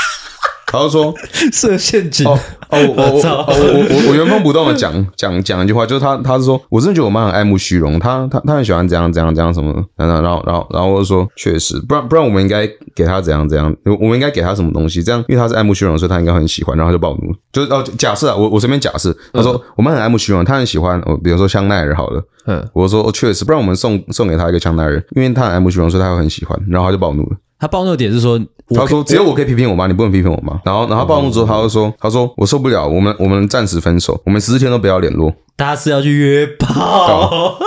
[0.71, 1.15] 他就说
[1.53, 2.27] 设陷阱。
[2.27, 2.39] 哦
[2.71, 12.65] 哦，我我我我我原封不动的讲 讲讲一句话，就是他他是说，我真的觉得我妈很爱慕虚荣，他他他很喜欢怎样怎样怎样什么，然后然后然后然后我就说确实，不然不然我们应该
[12.95, 27.37] 给他怎样怎样，我们应该给他什么东西，这样因为他是爱慕虚荣，所以他应该很喜欢，然后他就暴怒，就是哦假设啊，我我随便假设，他说我妈很爱慕虚荣，他很喜欢，哦比如说香奈儿好了，嗯，我说哦确实，不然我们送送给他一个香奈儿，因为他很爱慕虚荣，所以他会很喜欢，然后他就暴怒了。
[27.59, 28.41] 他暴怒的点是说，
[28.75, 30.61] 他说只有我可以批评我妈，你不能批评我妈。
[30.65, 35.33] 然后，然后暴怒之后，他就说，他说我受不了，我们我们暂时分手，我们十四天都不要联络。
[35.57, 37.59] 他是要去约炮。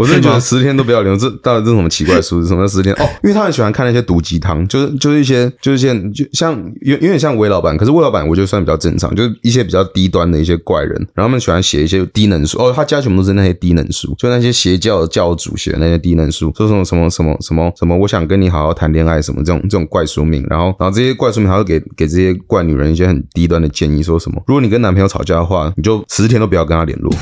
[0.00, 2.48] 我真的觉得十天都不要留，这 到底这是什么奇怪的数字？
[2.48, 2.94] 什么十天？
[2.94, 12.58] 哦， 因为他很喜欢看那些毒鸡汤，就是就是一些就是一些就像有有点像韦老板，可是韦老板我觉得算比较正常，就是一些比较低端的一些怪人，然后他们喜欢写一些低能书。
[12.58, 27.12] 哦，他家全部都是那些低能书，就那些邪教的教主写的那些低能书，说什么什么什么什么什么，我想跟你好好谈恋爱什么这种这种怪书名，然后然后这些怪书名还会给给这些怪女人一些很低端的建议，说什么如果你跟男朋友吵架的话，你就十天都不要跟他联络。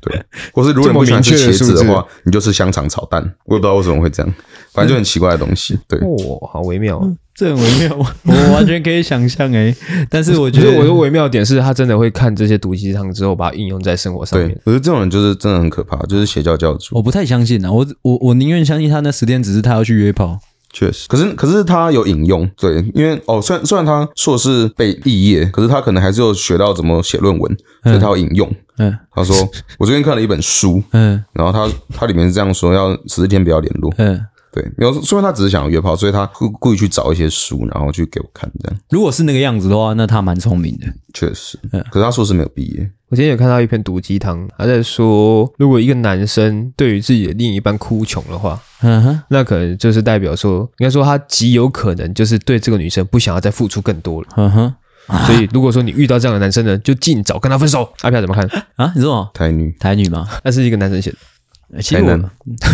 [0.00, 0.22] 对，
[0.52, 3.22] 或是如果你不喜欢吃茄子的话，你就吃香肠炒蛋。
[3.44, 4.34] 我也不知道为什么会这样，
[4.72, 5.78] 反正就很奇怪的东西。
[5.88, 7.00] 对，哦，好微妙，
[7.34, 9.74] 这很微妙， 我完全可以想象诶。
[10.08, 14.50] 但是我觉得我的微妙点是他真的会看这些毒鸡汤之后，把它应用在生活上面。
[14.64, 16.96] 我觉得这种人就是真的很可怕，就是邪教教主。
[16.96, 20.38] 我不太相信啊，我我我宁愿相信他那十天只是他要去约炮。
[20.70, 28.50] 确实，可是可是他有引用，对，因为哦，虽然虽然他硕士被毕业，可是他可能还是有学到怎么写论文，所以他有引用。
[28.76, 29.34] 嗯，他说
[29.78, 34.20] 我最近看了一本书， 嗯，然后他他里面是这样说，要十四天不要联络，嗯，
[34.50, 38.80] 对，没有，说明他只是想要约炮，所以他故故意去找一些书，然后去给我看，这样。
[38.90, 42.90] 如果是那个样子的话，那他蛮聪明的，确实，嗯，可是他硕士没有毕业。
[43.10, 54.74] 我今天有看到一篇毒鸡汤，他在说，如果一个男生对于自己的另一半哭穷的话，嗯哼，那可能就是代表说，应该说他极有可能就是对这个女生不想要再付出更多了，嗯哼。
[55.26, 57.90] 所以如果说你遇到这样的男生呢，就尽早跟他分手。
[58.02, 58.46] 阿飘怎么看
[58.76, 58.92] 啊？
[58.94, 59.30] 你说什么？
[59.32, 60.28] 台女，台女吗？
[60.44, 61.16] 那是一个男生写的。
[61.82, 62.22] 台男，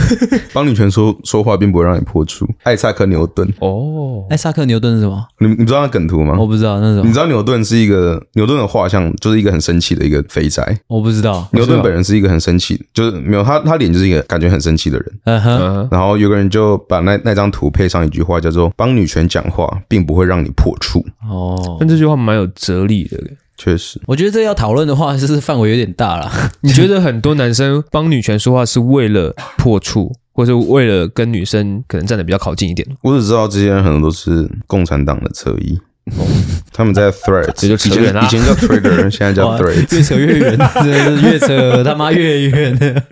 [0.55, 2.49] 帮女权说说话，并不会让你破处。
[2.62, 5.26] 艾萨克牛顿哦，艾萨克牛顿是什么？
[5.40, 6.36] 你你知道那梗图吗？
[6.38, 7.07] 我不知道那是什么。
[7.07, 10.78] 你知道牛顿是一个牛顿的画像，就是一个很生气的一个肥宅。
[10.86, 15.12] 我不知道，牛顿本人是一个很生气，就是没有他他脸就是一个感觉很生气的人。
[15.24, 15.88] 嗯哼。
[15.90, 21.05] 然后有个人就把那那张图配上一句话，叫做“帮女权讲话，并不会让你破处”。
[21.28, 23.18] 哦，但这句话蛮有哲理的。
[23.57, 26.30] 确实，我觉得这要讨论的话，就是范围有点大了。
[26.62, 32.86] 你觉得很多男生帮女权说话是为了破处，或者为了跟女生可能站得比较靠近一点？
[33.02, 35.78] 我只知道这些人很多都是共产党的侧翼，
[36.16, 36.26] 哦、
[36.72, 43.05] 他们在 Threads，以前以前叫 trigger，现在叫 Threads，越扯越远， 真是越扯他妈越远。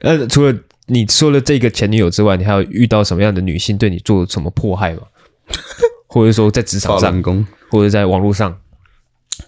[0.00, 0.54] 那除了
[0.86, 5.02] 你说了这个前女友之外，你还有遇到什么样的女性对你做什么迫害吗？
[6.08, 7.22] 或者说在职场上，
[7.70, 8.56] 或者在网络上？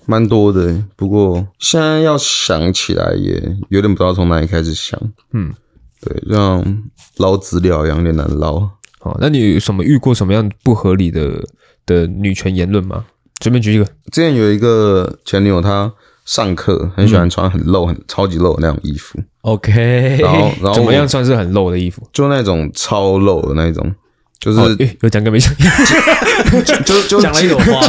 [0.07, 5.01] 蛮多的，不过现在要想起来也有点不知道从哪里开始想。
[5.33, 5.53] 嗯，
[6.01, 6.83] 对，像
[7.17, 8.61] 捞资料一样有点难捞。
[9.01, 11.43] 好，那你有什么遇过什么样不合理的
[11.87, 13.05] 的女权言论吗？
[13.43, 13.85] 随便举一个。
[14.13, 15.93] 之前有一个前女友，她
[16.25, 19.19] 上课很喜欢穿很露、很超级露的那种衣服。
[19.43, 22.09] OK，然后然后怎么样算是很露的衣服？
[22.13, 23.95] 就那种超露的那种。
[24.41, 24.59] 就是
[25.01, 25.53] 有讲跟没讲，
[26.85, 27.81] 就就讲了一朵花，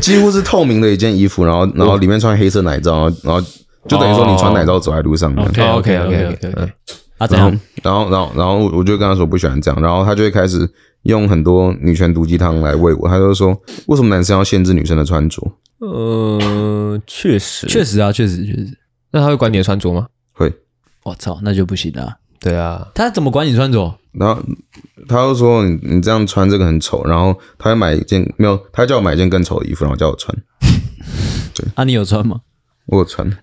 [0.00, 3.40] 几乎是透明的一件衣服，然后然后里面穿黑色奶罩，然后
[3.86, 5.46] 就等于说你穿奶罩走在路上面。
[5.46, 6.72] OK OK OK OK。
[7.18, 7.52] 啊，然后
[7.82, 10.68] 然后然后然后我就跟他说不喜欢这样，然后他就会开始
[11.02, 13.06] 用很多女权毒鸡汤来喂我。
[13.08, 13.56] 他就说，
[13.86, 15.40] 为什么男生要限制女生的穿着？
[15.78, 18.78] 呃，确实确实啊，确实确实。
[19.10, 20.06] 那他会管你的穿着吗？
[20.32, 20.52] 会。
[21.04, 22.12] 我操，那就不行了。
[22.42, 23.98] 对啊，他怎么管你穿着？
[24.12, 24.42] 然后
[25.08, 30.36] 他又说你你这样穿这个很丑，然后他要买一件没有，他叫我买一件更丑的衣服，然后叫我穿。
[31.54, 32.40] 对， 啊，你有穿吗？
[32.86, 33.30] 我有穿。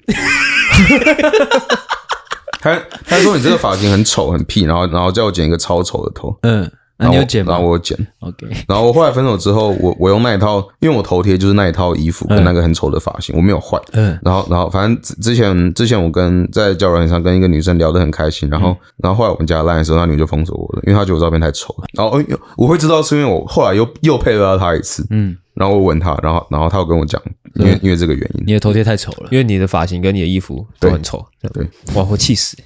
[2.62, 6.38] 他他说你这个发型很丑很屁，然后然后叫我剪一个超丑的头。
[6.42, 6.70] 嗯。
[7.00, 7.54] 那你有剪吗？
[7.54, 8.46] 然后我有剪，OK。
[8.68, 13.82] 然后我后来分手之后，我我用那一套，因为我头贴就是那一套衣服跟那个很丑的发型，我没有换。
[13.94, 14.20] 嗯。
[14.22, 21.86] 然后然后反正之前之前我跟在交友软件上跟一个女生聊得很开心，然后然后后来我们加 LINE 的时候，那女就封锁我了，因为她觉得我照片太丑了。
[21.94, 22.20] 然后
[22.58, 25.08] 我会知道是因为我后来又又配合到她一次。
[25.10, 25.38] 嗯。
[25.60, 27.22] 然后我问他，然后然后他有跟我讲，
[27.56, 31.24] 因为因为这个原因，你的头贴太丑了，因为你的发型跟你的衣服都很丑。
[31.54, 32.58] 对，哇，我气死，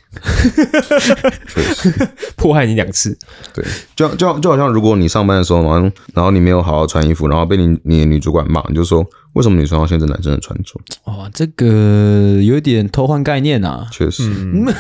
[2.35, 3.17] 迫害 你两次。
[3.51, 3.65] 对，
[3.95, 10.79] 就就就好像如果你上班的时候，然后然后你没有好好穿衣服，然后被你你的女主管骂，你就说为什么你穿到现在男生的穿着？
[11.05, 13.87] 哇，这个有点偷换概念啊。
[13.91, 14.31] 确实。
[14.31, 14.65] 嗯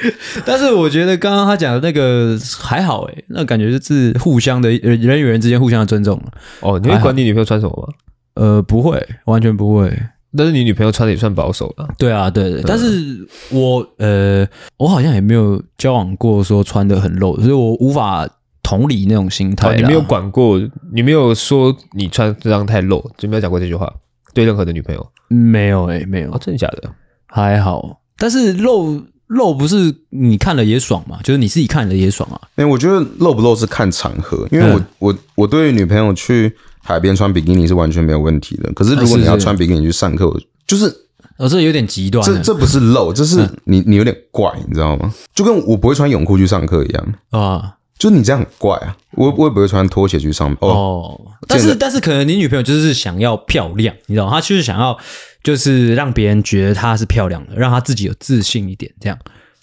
[0.44, 6.20] 但是我觉得刚刚他讲的那个还好诶，那感觉就是互相的人与人之间互相的尊重
[6.60, 7.94] 哦，你会管你女朋友穿什么吗？
[8.34, 9.90] 呃，不会，完全不会。
[10.36, 11.88] 但是你女朋友穿的也算保守了。
[11.96, 12.62] 对啊，对对。
[12.66, 18.28] 但是我呃，我好像也没有交往过说穿的很露，所以我无法
[18.62, 19.74] 同理那种心态。
[19.76, 20.60] 你没有管过，
[20.92, 23.90] 你没有说你穿这样太露，就没有讲过这句话
[24.34, 25.06] 对任何的女朋友？
[25.28, 26.30] 没有诶，没有。
[26.30, 26.90] 哦，真的假的？
[27.26, 28.02] 还好。
[28.18, 29.02] 但是露。
[29.28, 31.18] 露不是你看了也爽嘛？
[31.24, 32.38] 就是你自己看了也爽啊。
[32.56, 38.72] 哎、欸，我觉得露不露是看场合，因为我、嗯、我我对于女朋友去海边穿比基尼是完全没有问题的。
[38.72, 40.32] 可是如果你要穿比基尼去上课，
[40.66, 40.86] 就是
[41.38, 42.24] 哦，这有点极端。
[42.24, 45.12] 这这不是露，这是你你有点怪，你知道吗？
[45.34, 47.72] 就跟我不会穿泳裤去上课一样啊。
[47.98, 48.96] 就是你这样很怪啊。
[49.12, 50.70] 我我也不会穿拖鞋去上班。
[50.70, 51.18] 哦，
[51.48, 54.30] 但是但是可能你女朋友就是想要漂亮，你知道？
[54.30, 54.96] 她就是想要。
[55.46, 59.16] 就是让别人觉得她是漂亮的，让她自己有自信一点，这样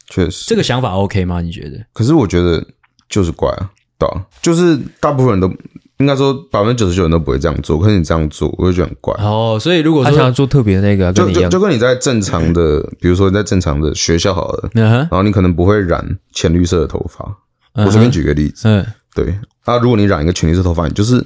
[0.09, 1.41] 确实这个想法 OK 吗？
[1.41, 1.85] 你觉得？
[1.91, 2.65] 可是我觉得
[3.09, 3.69] 就是怪啊，
[3.99, 5.53] 对啊，就是大部分人都
[5.97, 9.57] 应该说百分之九十九人都不会这样做，可是你这样做，我就觉得很怪哦。
[9.59, 17.37] 所以如果说他想要做特别那个，就就就跟你在正常的， 比如说你在正常的学校好了，然后你可能不会染浅绿色的头发。
[17.73, 21.21] 我随便举个例子，嗯，对，那如果你染一个浅绿色头发，你就是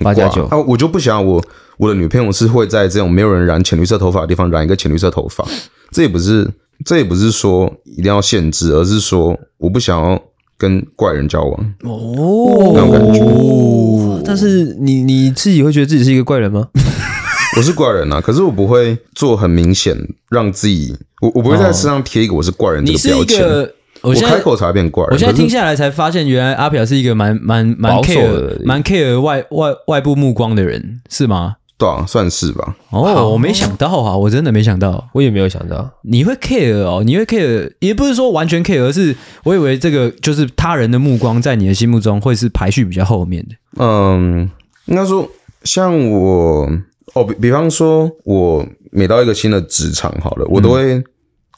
[0.00, 1.44] 八加九啊，我就不想我。
[1.76, 5.44] 我的女朋友是会在这种没有人染浅绿色头发的地方染一个浅绿色头发，
[5.90, 6.48] 这也不是，
[6.84, 10.16] 这也不是说一定要限制，而是说我不想要
[10.56, 14.22] 跟怪人交往哦，那种感觉。
[14.24, 16.68] 但是你你自己会觉得自己是一个怪人吗？
[17.58, 19.96] 我是怪人啊，可是我不会做很明显
[20.30, 23.68] 让自己，我我不会在身上贴一个我是怪人这个标签。
[24.04, 25.04] 我开口才会变怪。
[25.10, 31.56] 我现在听下来才发现，原来阿飘是一个蛮蛮蛮 care 蛮 care 外外外部目光的人，是吗？
[31.76, 32.76] 对啊，算是吧。
[32.90, 43.56] 哦，我没想到啊，我真的没想到，我也没有想到你会 care 哦，你会 care，也不是说完全 care，而是我以为这个就是他人的目光在你的心目中会是排序比较后面的。
[43.84, 44.48] 嗯，
[44.86, 45.28] 应该说
[45.64, 46.70] 像我
[47.14, 51.02] 哦，比比方说，我每到一个新的职场，好了，我都会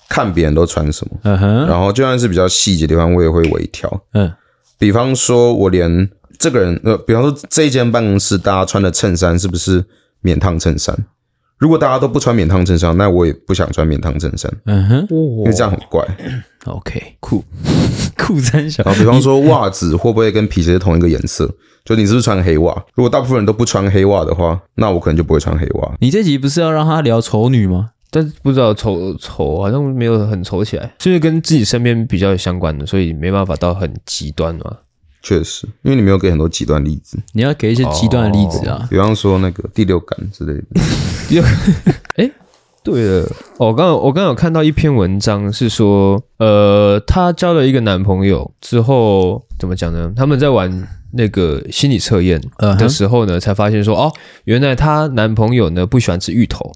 [0.08, 4.32] 看别人都穿什么，嗯哼，然后就算是比较细节的地方，我也会微调，嗯，
[4.78, 9.84] 比方说，我连这个人，呃，比方说这一间办公室大家穿的衬衫是不是？
[10.22, 10.96] 免烫衬衫，
[11.56, 14.52] 如果大家都不穿免烫衬衫，那我也不想穿免烫衬衫。
[14.64, 16.04] 嗯哼，因为这样很怪。
[16.64, 17.44] OK，酷
[18.18, 18.82] 酷三小。
[18.82, 21.48] 然后比方说袜子会不会跟皮鞋同一个颜色？
[21.84, 22.74] 就你是不是穿黑袜？
[22.96, 25.92] 如果大部分人都不穿黑袜的话，那我可能就不会穿黑袜。
[26.00, 27.90] 你这集不是要让他聊丑女吗？
[28.16, 34.78] 但是不知道丑丑好像没有很丑起来，就是跟自己身边比较有相关的，所以没办法到很极端嘛。
[35.22, 40.62] 确实，因为你没有给很多极端例子，你要给一些极端的例子啊，比方说那个第六感之类的。
[41.28, 41.44] 第六，
[42.14, 42.30] 哎，
[42.82, 43.22] 对了，
[43.58, 50.10] 哦，我刚刚我刚刚有看到一篇文章，是说，呃，她交了一个男朋友之后，怎么讲呢？
[50.16, 52.40] 他们在玩那个心理测验
[52.78, 54.10] 的时候呢，才发现说，哦，
[54.44, 56.72] 原来她男朋友呢不喜欢吃芋头。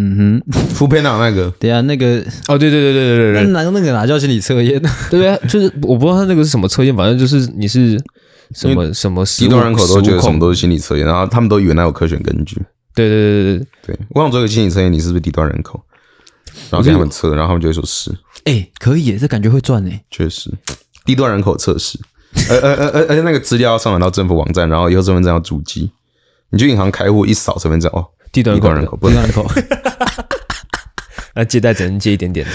[0.00, 4.80] 嗯哼，福佩纳那个，对啊，那个哦，对对对对对对对，那那个哪叫心理测验？
[5.10, 8.00] 对啊，就是我不知道他那个是什么测验，反正就是你是
[8.54, 12.56] 什么什么极端人口都觉得什么都是心理测验，然后他们都以为那有科学根据。
[12.94, 15.82] 对对对对对对，我想做一个心理测验，你是不是低端人口？
[16.70, 18.12] 然后给他们测，然后他们就会说是。
[18.44, 20.00] 哎，可以耶，这感觉会赚哎。
[20.10, 20.50] 确实，
[21.04, 21.98] 低端人口测试，
[22.50, 25.90] 而而而而而且那个资料要上传到政府网站，然后以后身份证要注记，
[26.50, 28.06] 你去银行开户一扫身份证哦。
[28.32, 29.46] 低端人口，低端人口，
[31.34, 32.52] 那借贷只能借一点点的，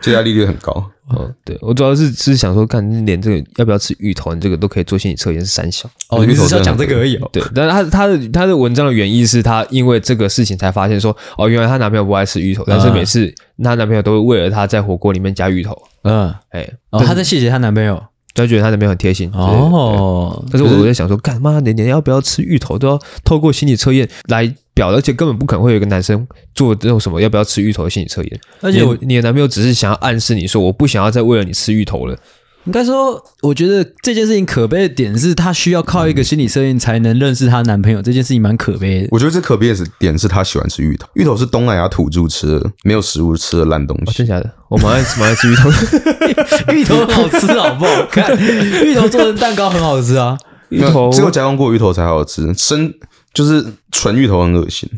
[0.00, 0.90] 借贷利率很高。
[1.08, 5.88] 哦，对，我主要是是想说，看连这个要不要吃芋头，你这个都可以做心理测验，是三小。
[6.08, 7.28] 哦，你只是要讲这个而已哦。
[7.30, 15.76] 对，但是他他的他的文章的原意是他因为这个事情才发现说，哦，原来她男朋友不爱吃芋头，但是每次她男朋友都会为了她在火锅里面加芋头。
[16.04, 18.02] 嗯，哎，哦，她在谢谢她男朋友。
[18.34, 22.76] 就觉得他那边很贴心哦，但是我我在想说，干嘛连连要不要吃芋头？
[22.76, 32.18] 都要透过心理测验来表，而且根本不可能会有一个男生做那种什么要不要吃芋头的心理测验，而且我你的男朋友只是想要暗示你说，我不想要再为了你吃芋头了。
[32.66, 38.00] 应该说，我觉得这件事情可悲的点是，她需要靠一个心理测验才能认识她男朋友。
[38.00, 39.08] 这件事情蛮可悲的。
[39.10, 44.12] 我觉得这可悲的点是她喜欢吃芋头，芋头是东南亚土著吃的，没有食物吃的烂东西。
[44.12, 44.50] 真假的？
[44.68, 45.70] 我蛮爱吃，蛮爱吃芋头。
[46.72, 48.34] 芋头很好吃，好不好看？
[48.82, 50.38] 芋头做成蛋糕很好吃啊。
[50.70, 52.92] 芋头只有加工过芋头才好吃，生
[53.34, 54.88] 就是纯芋头很恶心，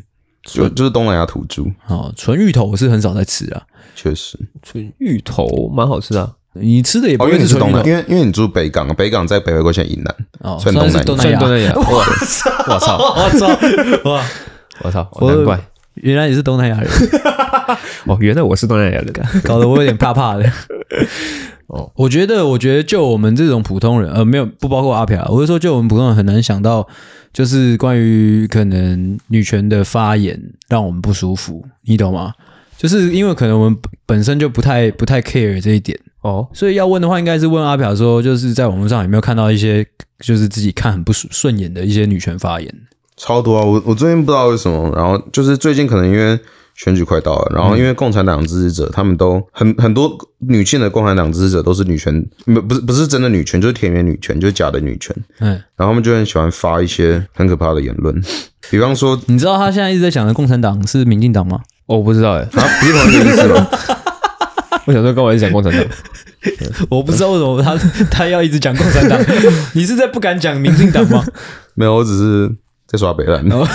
[0.44, 1.64] 就就是东南亚土著。
[1.88, 3.62] 哦，纯芋头我是很少在吃啊，
[3.96, 6.35] 确实，纯芋头蛮好吃的。
[6.60, 11.72] 你吃的也不会是纯芋头，因为因为你住北港，北港在北回归线以南，哦，算东南亚，算东南亚。
[11.76, 12.50] 我操！
[12.66, 12.96] 我操！
[13.14, 14.10] 我操！
[14.10, 14.24] 哇！
[14.82, 15.08] 我操！
[15.22, 15.60] 难怪
[15.94, 16.90] 原来你是东南亚人
[18.06, 20.44] 哦，原来我是东南亚人， 搞得我有点怕怕的。
[21.68, 26.86] 哦，我觉得，我觉得就我们这种普通人，呃，没有不包括阿飘，我是说，就我们普通人很难想到，
[27.32, 32.32] 就是关于可能女权的发言让我们不舒服，你懂吗？
[32.76, 39.86] 就是因为可能我们本身就不太不太 care 这一点哦，所以要问的话，应该是问阿表说，就是在网络上有没有看到一些，
[40.20, 42.74] 就是自己看很不顺眼的一些女权发言。
[43.16, 43.64] 超多啊！
[43.64, 46.38] 我我最近不知道为什么，然后就是最近可能因为
[46.74, 55.16] 选举快到了，然后因为共产党支持者，他们都很很多女性的共产党支持者都是女权，不不是不是真的女权，就是田园女权，就是假的女权。
[55.38, 58.14] 嗯，然后他们就很喜欢发一些很可怕的言论，
[58.70, 61.62] 比方说，你知道他现在一直在讲的共产党是民进党吗？
[61.86, 63.68] 哦，我不知道哎， 啊，不是同一个意思吗？
[64.86, 65.84] 我想说，跟我一直讲共产党，
[66.90, 67.76] 我不知道为什么他
[68.10, 69.18] 他要一直讲共产党，
[69.74, 71.24] 你是在不敢讲民进党吗？
[71.74, 72.54] 没有，我只是。
[72.88, 73.66] 在耍北烂哦。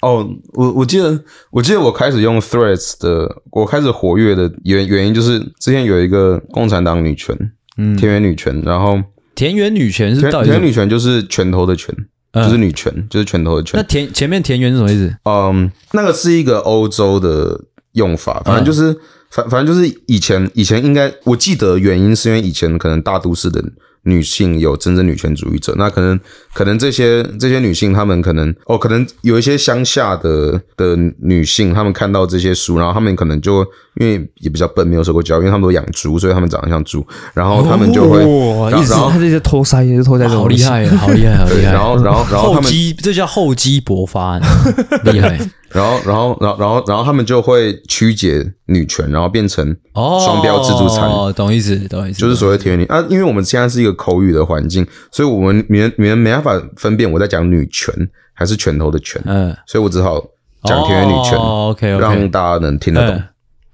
[0.00, 7.36] 哦，我我记得我记得我开始用 Threads 的，我开始活跃的原原因就是之前有一个共产党女权，
[7.76, 9.02] 嗯，田园女权，然后
[9.34, 11.92] 田园女权是到底田园女权就是拳头的拳，
[12.32, 13.80] 就是女权，就是拳头的拳。
[13.80, 15.14] 那田前面田园是什么意思？
[15.24, 17.60] 嗯，那个是一个欧洲的
[17.92, 18.96] 用法，反正就是
[19.30, 23.62] 反反正就是以前以前应该我记得原因是因为以前可能大都市的。
[24.04, 26.18] 女性有真正女权主义者，那可能
[26.54, 33.66] 可能这些这些女性，她们可能哦，可能有一些乡下的的女性，她们看到这些书，然后她们可能就
[33.98, 42.72] 因为也比较笨，没有受过教育，因为他们都养猪，所以他们长得像猪，然后他们就会，哦、然后然后她这些偷塞也是偷塞，好厉害，好厉害，好厉害，然后然后然后他们
[43.02, 44.38] 这叫厚积薄发，
[45.04, 45.38] 厉害。
[45.70, 51.06] 然后，然后，然后，然后，然后他们就会曲解女权，然后变成双标自助餐。
[51.06, 53.04] 哦，懂意思，懂意思，就是所谓田园女啊。
[53.10, 57.94] 因为我们现在是一个口语的环境，所以我们你们你们没办法分辨我在讲女权
[58.32, 59.20] 还是拳头的拳。
[59.26, 60.18] 嗯，所以我只好
[60.64, 61.36] 讲田园女权。
[61.36, 63.22] 哦，OK，让大家能听得懂。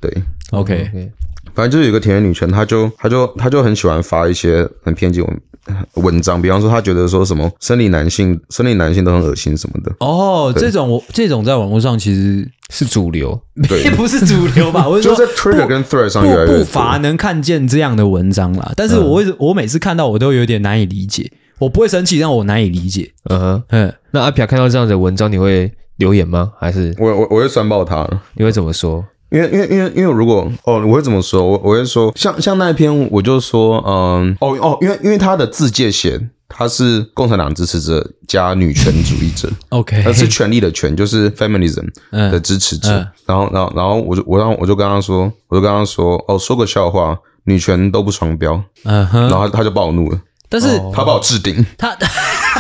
[0.05, 0.91] 对，OK，
[1.55, 5.41] 反正就是有个田园女权，她就她就她就很喜欢发一些很偏激文。
[5.95, 9.91] 文章，比方说，她觉得说什么生理男性、生理男性都很恶心什么的。
[10.01, 13.41] 哦，这种我这种在网络上其实是主流，
[13.83, 14.85] 也，不是主流吧？
[14.89, 18.73] 我就在 Twitter 跟 Thread 上越来越不乏能看见这样的文章啦。
[18.77, 23.11] 但是我我每次看到我都有点难以理解，我不会生气，但我难以理解。
[23.31, 26.53] 嗯哼，嗯，那阿飘看到这样的文章，你会留言吗？
[26.61, 28.07] 还是我我我会酸爆他？
[28.35, 29.03] 你会怎么说？
[29.35, 31.45] 因为因为因为因为如果哦，我会怎么说？
[31.45, 42.91] 我我会说，像像那一篇，我就说，嗯，哦哦，因为因为他的自介写他是共产党支持者加女权主义者，OK，他是权力的权，就是 feminism 的支持者。
[42.91, 50.21] 嗯、然后然后然后我就我让我就跟他说，我就跟他说，哦，说个笑话，女权都不双标，嗯哼，然后他他就暴怒了。
[50.49, 51.97] 但是他把我置顶，他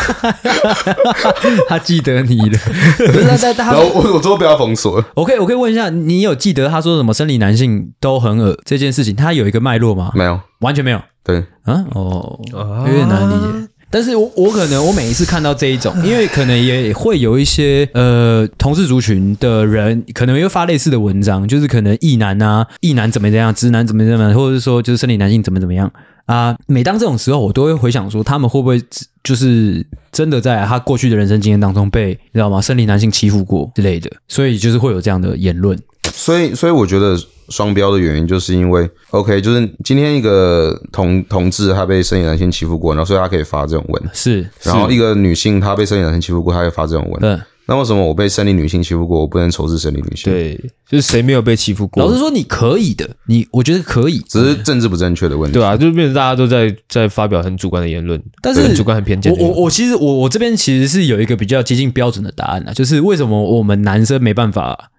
[1.69, 2.59] 他记得你了，
[2.99, 5.07] 不是他他他，然后我我最后被他封锁了。
[5.15, 9.15] 我可以我可以问一下，你有记得他说什么生理男性都很恶这件事情？
[9.15, 10.13] 他有一个脉络吗？
[10.15, 11.01] 没有，完全没有。
[11.23, 12.39] 对，啊哦，
[12.87, 13.69] 有点难理解。
[13.91, 25.91] 但是我我可能我每一次看到这一种， 因为可能也会有一些呃同事族群的人，可能会发类似的文章，就是可能异男啊，异男怎么怎样，直男怎么怎么样，或者是说就是生理男性怎么怎么样。
[26.27, 28.83] 啊，每当这种时候，我都会回想说，他们会不会
[29.23, 32.61] 就是真的在他过去的人生经验当中被你知道吗？
[32.61, 35.79] 生理男性欺负过之类的，所以就是会有这样的言论。
[36.13, 37.19] 所以，所以我觉得
[37.49, 44.49] 双标的原因就是因为，OK，就是今天一个同同志他被生理男性欺负过，然后所以他可以发这种文，是。
[44.63, 47.45] 然后一个女性她被生理男性欺负过，她可以发这种文，对。
[47.67, 50.31] 那为什么我被生理女性欺负过，我不能仇视生理女性？
[50.31, 50.55] 对，
[50.87, 52.03] 就是谁没有被欺负过？
[52.03, 55.55] 老实说，你可以的，你我觉得可以，只是政治不正确的问题。
[55.55, 59.33] 对啊，就是变成大家都在在发表很主观的言论，但是很主观很偏见。
[59.33, 64.91] 我我我其实我我这边其实是有一个比较接近标准的答案啊，就是为什么我们男生没办法，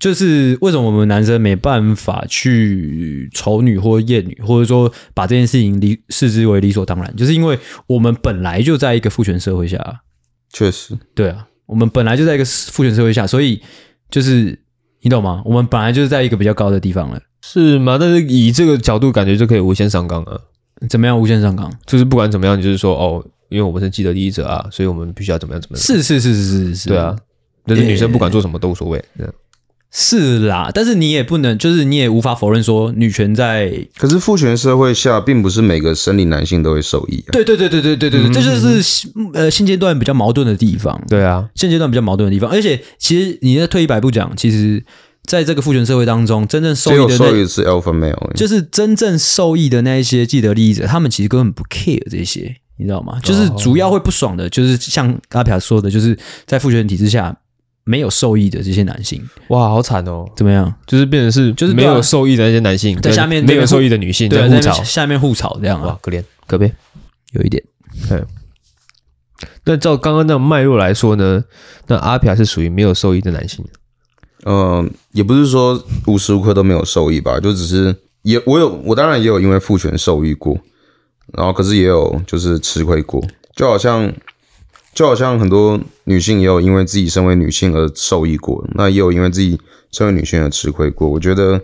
[0.00, 10.00] 就是为什么我们男生没办法去丑女或厌女，或者说把这件事情理视之为理所当然，就是因为我们本来就在一个父权社会下。
[10.52, 11.46] 确实，对啊。
[11.66, 13.60] 我们本来就在一个父权社会下，所以
[14.10, 14.58] 就是
[15.00, 15.42] 你懂吗？
[15.44, 17.96] 我们本来就是在一个比较高的地方了，是吗？
[17.98, 20.38] 但是以这个角度，感觉就可以无限上纲啊？
[20.88, 21.72] 怎么样无限上纲？
[21.86, 25.82] 就是不管怎么样，你就是说哦，因为我们是既得利益者啊，所以我们必须要怎么样怎么样？
[25.82, 27.16] 是是是是是是，对啊。
[27.64, 29.32] 但是女生不管做什么都无所谓，这样。
[29.94, 33.70] 是啦，但是你也不能，就是你也无法否认说女权在。
[33.98, 37.30] 可是父权社会下，并不是每个生理男性都会受益、啊。
[37.32, 40.98] 对对对对对对对，这就是呃现阶段比较矛盾的地方。
[41.10, 44.82] 对啊，现阶段比较矛盾的地方，而且其实你在退一百步讲，其实
[45.24, 52.56] 在这个父权社会当中，真正受益的受益是 alpha male，就是真正受益的那一些既得利益者，他们其实根本不 care 这些。
[52.78, 53.20] 你知道吗？
[53.22, 57.36] 就是主要会不爽的，就是像阿飘说的，就是在父权体制下，
[57.84, 60.24] 没有受益的这些男性，哇，好惨哦！
[60.36, 60.72] 怎么样？
[60.86, 66.72] 就是变成是，就是没有受益的那些男性，在下面没有受益的女性在互吵，下面互吵这样哇，可怜可悲，
[67.32, 67.62] 有一点。
[68.08, 68.22] 对。
[69.64, 71.42] 那照刚刚那种脉络来说呢，
[71.88, 73.64] 那阿皮亚是属于没有受益的男性。
[74.44, 80.56] 嗯、呃，也不是说无时无刻都没有受益吧，就只是也我有，我当然也有因为父权受益过，
[81.36, 83.20] 然后可是也有就是吃亏过，
[83.56, 84.12] 就好像。
[84.94, 89.58] 就好像很多女性也有因为自己身为女性而受益过，那也有因为自己
[89.90, 91.08] 身为女性而吃亏过。
[91.08, 91.60] 我觉得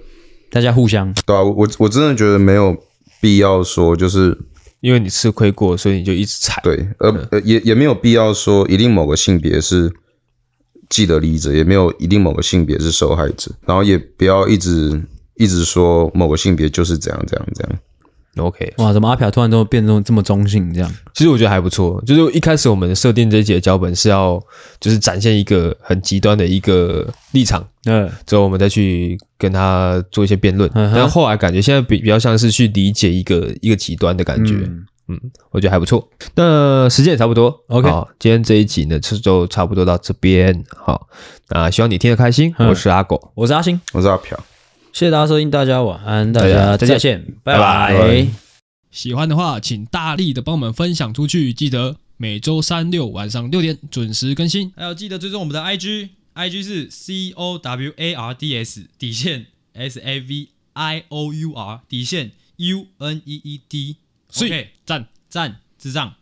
[0.51, 2.77] 大家互相对啊，我我真的觉得没有
[3.21, 4.37] 必要说，就是
[4.81, 6.61] 因为你吃亏过，所以你就一直踩。
[6.63, 9.93] 对，而、嗯、也也没有必要说一定某个性别是
[10.89, 15.03] 既得利益者，也没有一定某个性别是受害者，然后也不要一直
[15.35, 17.79] 一直说某个性别就是怎样怎样怎样。
[18.39, 20.95] OK，哇，怎么阿飘突然都变成这么中性这样？
[21.15, 22.03] 其实我觉得还不错。
[22.07, 24.41] 就是一开始我们设定这一集的脚本是要，
[24.81, 30.71] 就是展现一个很极端的一个立场，嗯，之后我们再去跟他做一些辩论。
[30.75, 35.21] 然后后来感觉现在比比较像是去理解一个一个极端的感觉，嗯，嗯，
[35.51, 36.09] 我觉得还不错。
[36.35, 40.65] 那时间也差不多，OK，好，今天这一集呢就差不多到这边。
[40.77, 41.09] 好，
[41.49, 42.55] 那希望你听得开心。
[42.59, 44.39] 我是阿狗，我是阿星，我是阿飘。
[44.93, 48.27] 谢谢大家收听，大家晚安，大家再见，拜拜。
[48.91, 51.53] 喜欢的话，请大力的帮我们分享出去。
[51.53, 61.33] 记得每周三六晚上六点准时更新，还有记得追踪我们的 IG，IG 是 C O W A R D S 底线 S A V I O
[61.33, 63.97] U R 底线 U N E E D。
[64.31, 66.15] 所以赞赞智障。